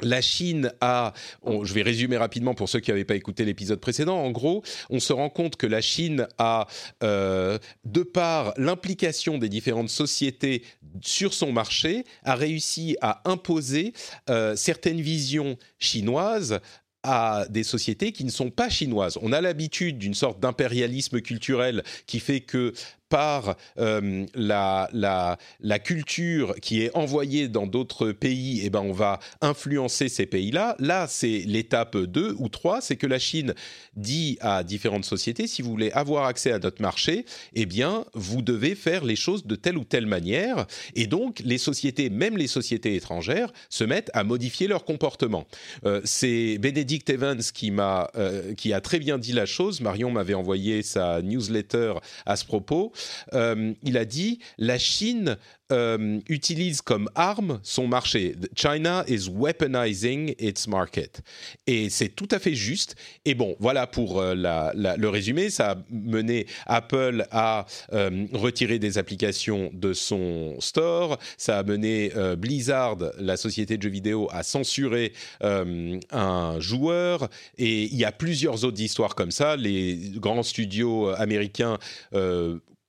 [0.01, 1.13] la Chine a,
[1.45, 4.99] je vais résumer rapidement pour ceux qui n'avaient pas écouté l'épisode précédent, en gros, on
[4.99, 6.67] se rend compte que la Chine a,
[7.03, 10.63] euh, de par l'implication des différentes sociétés
[11.01, 13.93] sur son marché, a réussi à imposer
[14.29, 16.59] euh, certaines visions chinoises
[17.03, 19.17] à des sociétés qui ne sont pas chinoises.
[19.21, 22.73] On a l'habitude d'une sorte d'impérialisme culturel qui fait que
[23.09, 28.91] par euh, la, la, la, culture qui est envoyée dans d'autres pays, eh ben on
[28.91, 30.75] va influencer ces pays-là.
[30.79, 33.53] Là, c'est l'étape 2 ou 3, c'est que la Chine
[33.95, 38.41] dit à différentes sociétés, si vous voulez avoir accès à notre marché, eh bien, vous
[38.41, 40.67] devez faire les choses de telle ou telle manière.
[40.95, 45.47] Et donc, les sociétés, même les sociétés étrangères, se mettent à modifier leur comportement.
[45.85, 49.81] Euh, c'est Benedict Evans qui, m'a, euh, qui a très bien dit la chose.
[49.81, 51.95] Marion m'avait envoyé sa newsletter
[52.25, 52.91] à ce propos.
[53.33, 55.37] Euh, il a dit la Chine
[55.71, 58.35] euh, utilise comme arme son marché.
[58.55, 61.21] China is weaponizing its market.
[61.67, 62.95] Et c'est tout à fait juste.
[63.25, 65.49] Et bon, voilà pour euh, le résumé.
[65.49, 71.19] Ça a mené Apple à retirer des applications de son store.
[71.37, 77.29] Ça a mené Blizzard, la société de jeux vidéo, à censurer un joueur.
[77.57, 79.55] Et il y a plusieurs autres histoires comme ça.
[79.55, 81.77] Les grands studios américains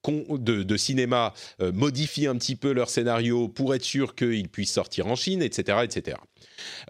[0.09, 5.07] de, cinéma euh, modifient un petit peu leur scénario pour être sûr qu'ils puissent sortir
[5.07, 6.17] en Chine, etc., etc.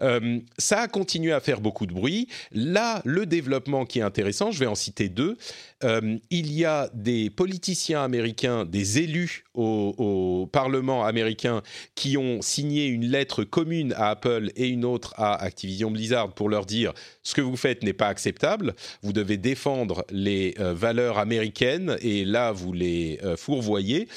[0.01, 2.27] Euh, ça a continué à faire beaucoup de bruit.
[2.51, 5.37] Là, le développement qui est intéressant, je vais en citer deux.
[5.83, 11.61] Euh, il y a des politiciens américains, des élus au, Parlement américain
[11.95, 16.49] qui ont signé une lettre commune à Apple et une autre à Activision Blizzard pour
[16.49, 16.93] leur dire
[17.23, 22.25] ce que vous faites n'est pas acceptable, vous devez défendre les euh, valeurs américaines et
[22.25, 24.07] là vous les fourvoyez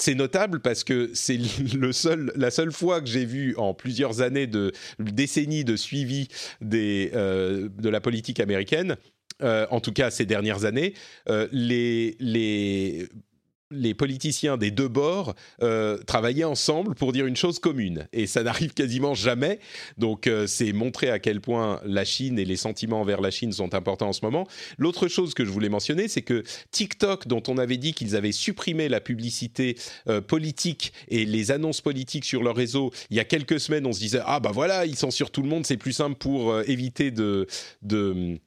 [0.00, 1.38] c'est notable parce que c'est
[1.74, 6.28] le seul, la seule fois que j'ai vu en plusieurs années de décennies de suivi
[6.72, 8.96] euh, de la politique américaine,
[9.42, 10.94] euh, en tout cas ces dernières années,
[11.28, 13.08] euh, les
[13.70, 18.08] les politiciens des deux bords euh, travaillaient ensemble pour dire une chose commune.
[18.12, 19.60] Et ça n'arrive quasiment jamais.
[19.96, 23.52] Donc euh, c'est montrer à quel point la Chine et les sentiments envers la Chine
[23.52, 24.46] sont importants en ce moment.
[24.78, 26.42] L'autre chose que je voulais mentionner, c'est que
[26.72, 29.76] TikTok, dont on avait dit qu'ils avaient supprimé la publicité
[30.08, 33.92] euh, politique et les annonces politiques sur leur réseau, il y a quelques semaines, on
[33.92, 37.10] se disait, ah bah voilà, ils censurent tout le monde, c'est plus simple pour éviter
[37.10, 37.46] de...
[37.82, 38.38] de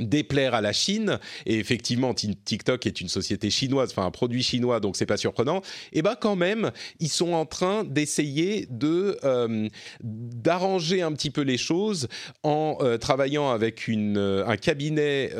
[0.00, 1.18] déplaire à la Chine.
[1.46, 5.58] Et effectivement TikTok est une société chinoise enfin un produit chinois donc c'est pas surprenant.
[5.92, 9.68] Et eh ben quand même ils sont en train d'essayer de euh,
[10.02, 12.08] d'arranger un petit peu les choses
[12.42, 15.30] en euh, travaillant avec une euh, un cabinet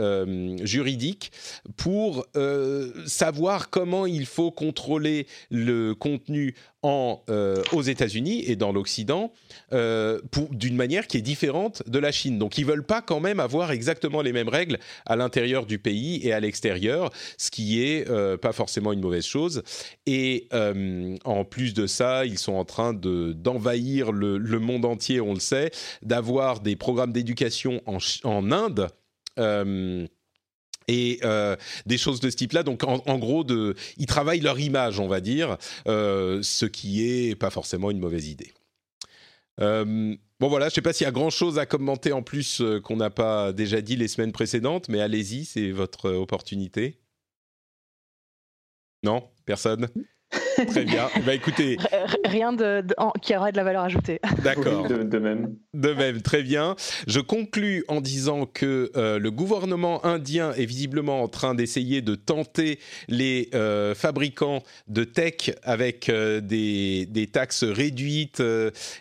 [0.62, 1.32] juridique
[1.76, 2.26] pour
[3.06, 9.34] savoir comment il faut contrôler le contenu euh, aux États-Unis et dans l'Occident
[9.74, 10.18] euh,
[10.50, 12.38] d'une manière qui est différente de la Chine.
[12.38, 16.26] Donc ils veulent pas quand même avoir exactement les mêmes règles à l'intérieur du pays
[16.26, 19.62] et à l'extérieur, ce qui est euh, pas forcément une mauvaise chose.
[20.06, 25.20] Et en plus de ça, ils sont en train de d'envahir le, le, monde entier,
[25.20, 25.70] on le sait,
[26.00, 28.88] d'avoir des programmes d'éducation en, en Inde
[30.90, 32.64] et euh, des choses de ce type-là.
[32.64, 33.46] Donc, en, gros,
[33.96, 38.28] ils travaillent leur image, on va dire, euh, ce qui est pas forcément une mauvaise
[38.28, 38.52] idée.
[39.60, 42.62] Euh, bon voilà, je ne sais pas s'il y a grand-chose à commenter en plus
[42.82, 46.98] qu'on n'a pas déjà dit les semaines précédentes, mais allez-y, c'est votre opportunité.
[49.04, 49.28] Non?
[49.44, 49.88] Personne?
[50.66, 51.08] Très bien.
[51.24, 51.76] Bah écoutez.
[52.24, 52.84] Rien de,
[53.22, 54.20] qui aurait de la valeur ajoutée.
[54.42, 54.88] D'accord.
[54.88, 55.56] de, même.
[55.74, 56.76] De même, très bien.
[57.06, 62.14] Je conclus en disant que euh, le gouvernement indien est visiblement en train d'essayer de
[62.14, 62.78] tenter
[63.08, 68.42] les euh, fabricants de tech avec euh, des, des, taxes réduites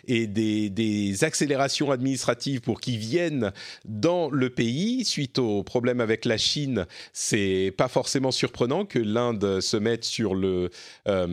[0.06, 3.52] et des, des, accélérations administratives pour qu'ils viennent
[3.84, 5.04] dans le pays.
[5.04, 10.34] Suite au problème avec la Chine, c'est pas forcément surprenant que l'Inde se mette sur
[10.34, 10.70] le
[11.08, 11.26] euh,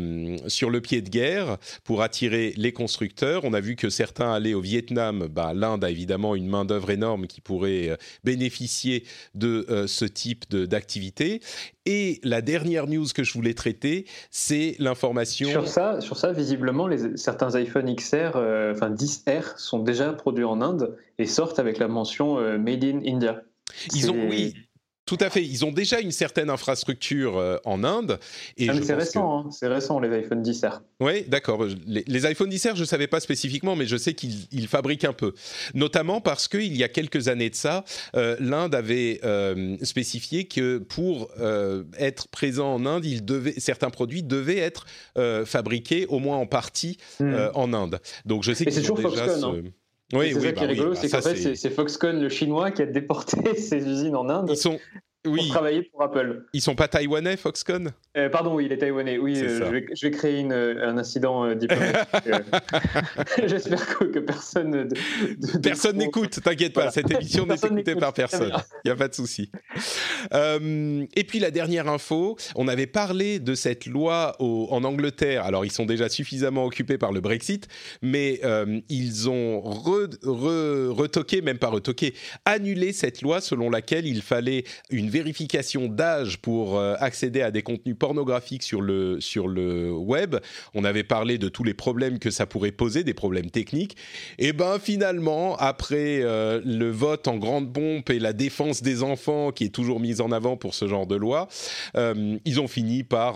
[0.48, 3.44] sur le pied de guerre pour attirer les constructeurs.
[3.44, 5.28] On a vu que certains allaient au Vietnam.
[5.30, 9.04] Bah, L'Inde a évidemment une main-d'œuvre énorme qui pourrait euh, bénéficier
[9.36, 11.42] de euh, ce type d'activité.
[11.86, 15.50] Et la dernière news que je voulais traiter, c'est l'information.
[15.50, 18.36] Sur ça, sur ça, visiblement, les, certains iPhone XR,
[18.72, 23.42] enfin 10R, sont déjà produits en Inde et sortent avec la mention Made in India.
[23.94, 24.54] Ils ont, oui,
[25.08, 25.44] tout à fait.
[25.44, 28.20] Ils ont déjà une certaine infrastructure euh, en Inde.
[28.58, 29.50] Et ah, c'est récent, hein.
[29.52, 30.82] c'est récent les iPhone 10R.
[31.00, 31.66] Oui, d'accord.
[31.88, 35.14] Les, les, iPhone 10R, je ne savais pas spécifiquement, mais je sais qu'ils fabriquent un
[35.14, 35.34] peu.
[35.74, 37.86] Notamment parce qu'il y a quelques années de ça,
[38.16, 41.30] euh, l'Inde avait euh, spécifié que pour
[41.98, 44.86] être présent en Inde, il devait, certains produits devaient être
[45.46, 47.36] fabriqués au moins en partie hmm.
[47.54, 48.00] en Inde.
[48.26, 49.72] Donc je sais qu'ils ont déjà Foxconn, hein.
[50.14, 52.72] Oui, c'est ça qui est bah rigolo, bah c'est qu'en fait, c'est Foxconn, le chinois,
[52.72, 54.50] qui a déporté ses usines en Inde.
[54.50, 54.80] Ils sont,
[55.28, 55.40] oui.
[55.40, 56.46] pour travailler pour Apple.
[56.54, 57.92] Ils sont pas taïwanais, Foxconn?
[58.18, 59.18] Euh, Pardon, oui, il est taïwanais.
[59.18, 62.10] Oui, euh, je, vais, je, vais, créer une, un incident diplomatique.
[63.46, 64.90] J'espère que, personne.
[65.62, 68.54] personne n'écoute, t'inquiète pas, cette émission n'est écoutée par personne.
[68.84, 69.52] Il n'y a pas de souci.
[70.32, 75.46] et puis la dernière info, on avait parlé de cette loi au, en Angleterre.
[75.46, 77.68] Alors, ils sont déjà suffisamment occupés par le Brexit,
[78.02, 78.42] mais
[78.90, 82.14] ils ont retoqué, même pas retoqué,
[82.46, 87.64] annulé cette loi selon laquelle il fallait une vérification d'âge pour euh, accéder à des
[87.64, 90.36] contenus pornographiques sur le, sur le web.
[90.76, 93.98] On avait parlé de tous les problèmes que ça pourrait poser, des problèmes techniques.
[94.38, 99.52] Et ben finalement, après euh, le vote en grande pompe et la défense des enfants
[99.52, 101.48] qui est toujours mise en avant pour ce genre de loi,
[101.96, 103.36] euh, ils ont fini par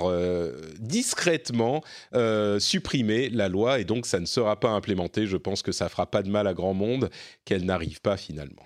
[0.80, 1.84] discrètement
[2.60, 5.26] supprimer la loi et donc ça ne sera pas implémenté.
[5.26, 7.10] Je pense que ça fera pas de mal à grand monde
[7.46, 8.66] qu'elle n'arrive pas finalement.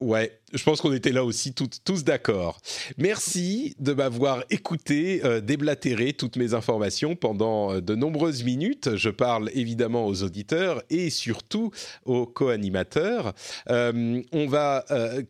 [0.00, 2.58] Ouais, je pense qu'on était là aussi tous d'accord.
[2.96, 8.96] Merci de m'avoir écouté euh, déblatérer toutes mes informations pendant euh, de nombreuses minutes.
[8.96, 11.70] Je parle évidemment aux auditeurs et surtout
[12.06, 13.34] aux co-animateurs.
[13.68, 14.22] Euh,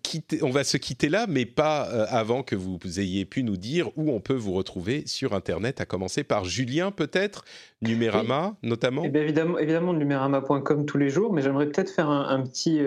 [0.05, 3.91] quitter, on va se quitter là, mais pas avant que vous ayez pu nous dire
[3.97, 5.81] où on peut vous retrouver sur Internet.
[5.81, 7.45] À commencer par Julien, peut-être?
[7.83, 9.03] Numérama, notamment.
[9.05, 12.81] Eh bien, évidemment, évidemment, numérama.com tous les jours, mais j'aimerais peut-être faire un, petit,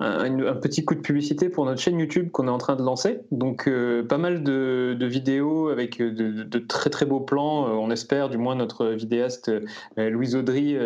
[0.00, 3.20] un, petit coup de publicité pour notre chaîne YouTube qu'on est en train de lancer.
[3.30, 7.68] Donc, euh, pas mal de, vidéos avec euh, de, très très beaux plans.
[7.68, 9.50] Euh, on espère, du moins, notre vidéaste
[9.96, 10.76] Louise Audry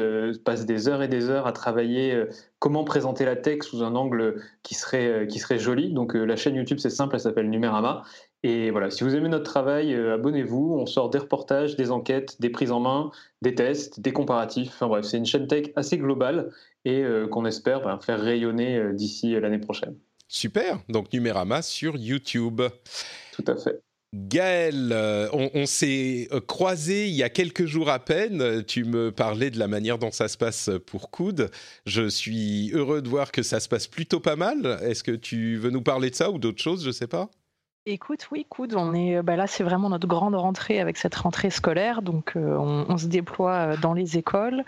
[0.45, 2.25] passe des heures et des heures à travailler
[2.59, 5.93] comment présenter la tech sous un angle qui serait, qui serait joli.
[5.93, 8.05] Donc, la chaîne YouTube, c'est simple, elle s'appelle Numérama.
[8.43, 10.77] Et voilà, si vous aimez notre travail, abonnez-vous.
[10.79, 13.11] On sort des reportages, des enquêtes, des prises en main,
[13.41, 14.71] des tests, des comparatifs.
[14.75, 16.51] Enfin bref, c'est une chaîne tech assez globale
[16.85, 19.95] et qu'on espère ben, faire rayonner d'ici l'année prochaine.
[20.27, 22.63] Super, donc Numérama sur YouTube.
[23.33, 23.83] Tout à fait.
[24.15, 28.63] Gaël, euh, on, s'est euh, croisé il y a quelques jours à peine.
[28.65, 31.51] Tu me parlais de la manière dont ça se passe pour Coude.
[31.87, 34.79] Je suis heureux de voir que ça se passe plutôt pas mal.
[34.83, 36.83] Est-ce que tu veux nous parler de ça ou d'autres choses?
[36.83, 37.31] Je ne sais pas.
[37.85, 38.71] Écoute, oui, écoute,
[39.25, 42.01] bah là, c'est vraiment notre grande rentrée avec cette rentrée scolaire.
[42.03, 44.63] Donc, euh, on, se déploie euh, dans les écoles.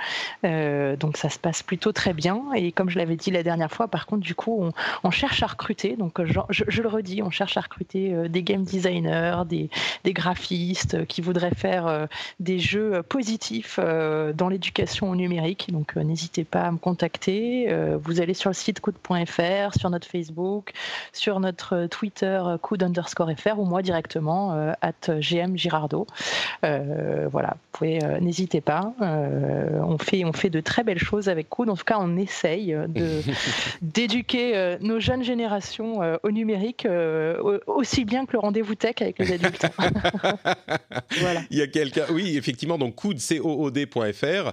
[0.45, 2.43] Euh, donc, ça se passe plutôt très bien.
[2.57, 4.69] Et comme je l'avais dit la dernière fois, par contre, du coup,
[5.05, 5.95] on, cherche à recruter.
[5.95, 9.71] Donc, je, le redis, on cherche à recruter des game designers, des,
[10.03, 12.09] des graphistes qui voudraient faire
[12.41, 15.71] des jeux positifs dans l'éducation au numérique.
[15.71, 17.73] Donc, n'hésitez pas à me contacter.
[18.03, 20.73] vous allez sur le site coude.fr, sur notre Facebook,
[21.13, 26.07] sur notre Twitter, coude underscore fr ou moi directement euh, at gm girardo.
[26.65, 28.95] Euh, voilà, vous pouvez, euh, n'hésitez pas.
[29.01, 31.69] on fait on fait de très belles choses avec Coude.
[31.69, 33.21] En tout cas, on essaye de
[33.83, 36.87] d'éduquer nos jeunes générations au numérique
[37.67, 39.67] aussi bien que le rendez-vous tech avec les adultes.
[41.21, 41.41] voilà.
[41.51, 44.53] Il y a quelqu'un, oui, effectivement, donc Coude, c o o d.fr.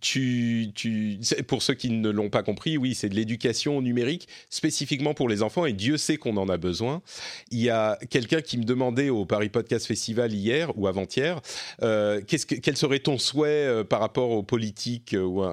[0.00, 5.14] tu, tu, pour ceux qui ne l'ont pas compris, oui, c'est de l'éducation numérique spécifiquement
[5.14, 7.02] pour les enfants et Dieu sait qu'on en a besoin.
[7.50, 11.40] Il y a quelqu'un qui me demandait au Paris Podcast Festival hier ou avant-hier,
[11.82, 15.44] euh, quel serait ton souhait euh, par rapport aux politiques euh, ou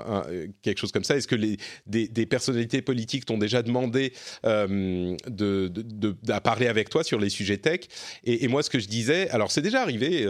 [0.61, 1.15] quelque chose comme ça?
[1.15, 1.35] Est-ce que
[1.85, 4.13] des, personnalités politiques t'ont déjà demandé
[4.43, 7.81] de, à parler avec toi sur les sujets tech?
[8.23, 10.25] Et, moi, ce que je disais, alors c'est déjà arrivé,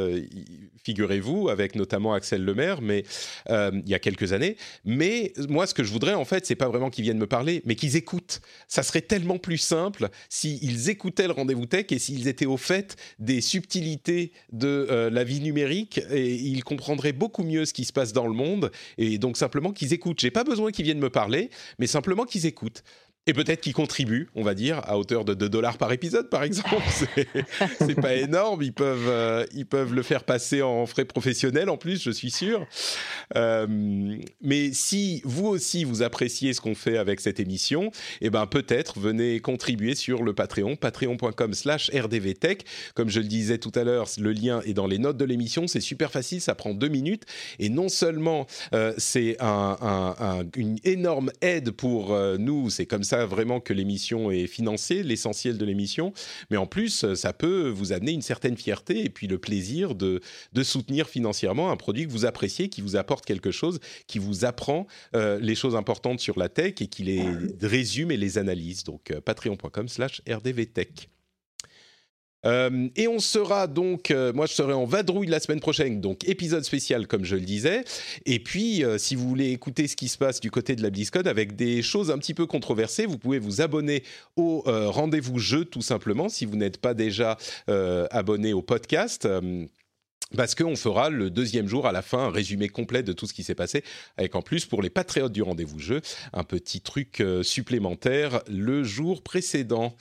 [0.83, 3.03] figurez-vous, avec notamment Axel Lemaire, mais
[3.49, 4.57] il y a quelques années.
[4.85, 7.61] Mais moi, ce que je voudrais, en fait, c'est pas vraiment qu'ils viennent me parler,
[7.65, 8.41] mais qu'ils écoutent.
[8.67, 13.41] Ça serait tellement plus simple s'ils écoutaient rendez-vous tech et s'ils étaient au fait des
[13.41, 18.11] subtilités de euh, la vie numérique et ils comprendraient beaucoup mieux ce qui se passe
[18.11, 20.19] dans le monde et donc simplement qu'ils écoutent.
[20.19, 21.49] J'ai pas besoin qu'ils viennent me parler,
[21.79, 22.83] mais simplement qu'ils écoutent.
[23.27, 26.43] Et peut-être qu'ils contribuent, on va dire, à hauteur de 2 dollars par épisode, par
[26.43, 26.81] exemple.
[27.77, 28.63] C'est pas énorme.
[28.63, 32.31] Ils peuvent, euh, ils peuvent le faire passer en frais professionnels, en plus, je suis
[32.31, 32.65] sûr.
[33.35, 33.67] Euh,
[34.41, 37.91] mais si vous aussi, vous appréciez ce qu'on fait avec cette émission,
[38.21, 42.63] eh ben, peut-être venez contribuer sur le Patreon, patreon.com slash rdvtech.
[42.95, 45.67] Comme je le disais tout à l'heure, le lien est dans les notes de l'émission.
[45.67, 47.25] C'est super facile, ça prend deux minutes.
[47.59, 53.16] Et non seulement euh, c'est un, un, une énorme aide pour nous, c'est comme ça
[53.25, 56.13] vraiment que l'émission est financée, l'essentiel de l'émission,
[56.49, 60.21] mais en plus, ça peut vous amener une certaine fierté et puis le plaisir de,
[60.53, 64.45] de soutenir financièrement un produit que vous appréciez, qui vous apporte quelque chose, qui vous
[64.45, 67.23] apprend euh, les choses importantes sur la tech et qui les
[67.61, 68.83] résume et les analyse.
[68.83, 71.09] Donc, euh, patreon.com slash rdvtech.
[72.47, 76.27] Euh, et on sera donc, euh, moi je serai en vadrouille la semaine prochaine, donc
[76.27, 77.83] épisode spécial comme je le disais.
[78.25, 81.25] Et puis, si vous voulez écouter ce qui se passe du côté de la BlizzCon
[81.25, 84.03] avec des choses un petit peu controversées, vous pouvez vous abonner
[84.35, 87.37] au rendez-vous jeu tout simplement si vous n'êtes pas déjà
[87.67, 89.27] abonné au podcast
[90.35, 93.33] parce qu'on fera le deuxième jour à la fin un résumé complet de tout ce
[93.33, 93.83] qui s'est passé,
[94.17, 96.01] avec en plus pour les patriotes du rendez-vous jeu,
[96.33, 99.95] un petit truc euh, supplémentaire le jour précédent.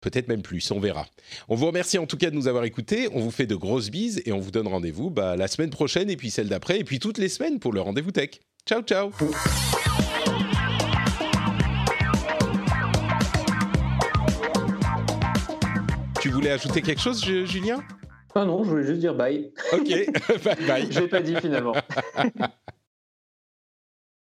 [0.00, 1.06] Peut-être même plus, on verra.
[1.48, 3.90] On vous remercie en tout cas de nous avoir écoutés, on vous fait de grosses
[3.90, 6.84] bises et on vous donne rendez-vous bah, la semaine prochaine et puis celle d'après et
[6.84, 8.30] puis toutes les semaines pour le rendez-vous tech.
[8.66, 9.10] Ciao ciao
[16.20, 17.82] Tu voulais ajouter quelque chose, Julien?
[18.34, 19.52] Ah non, je voulais juste dire bye.
[19.72, 19.88] Ok,
[20.44, 20.86] bye bye.
[20.90, 21.74] J'ai pas dit finalement.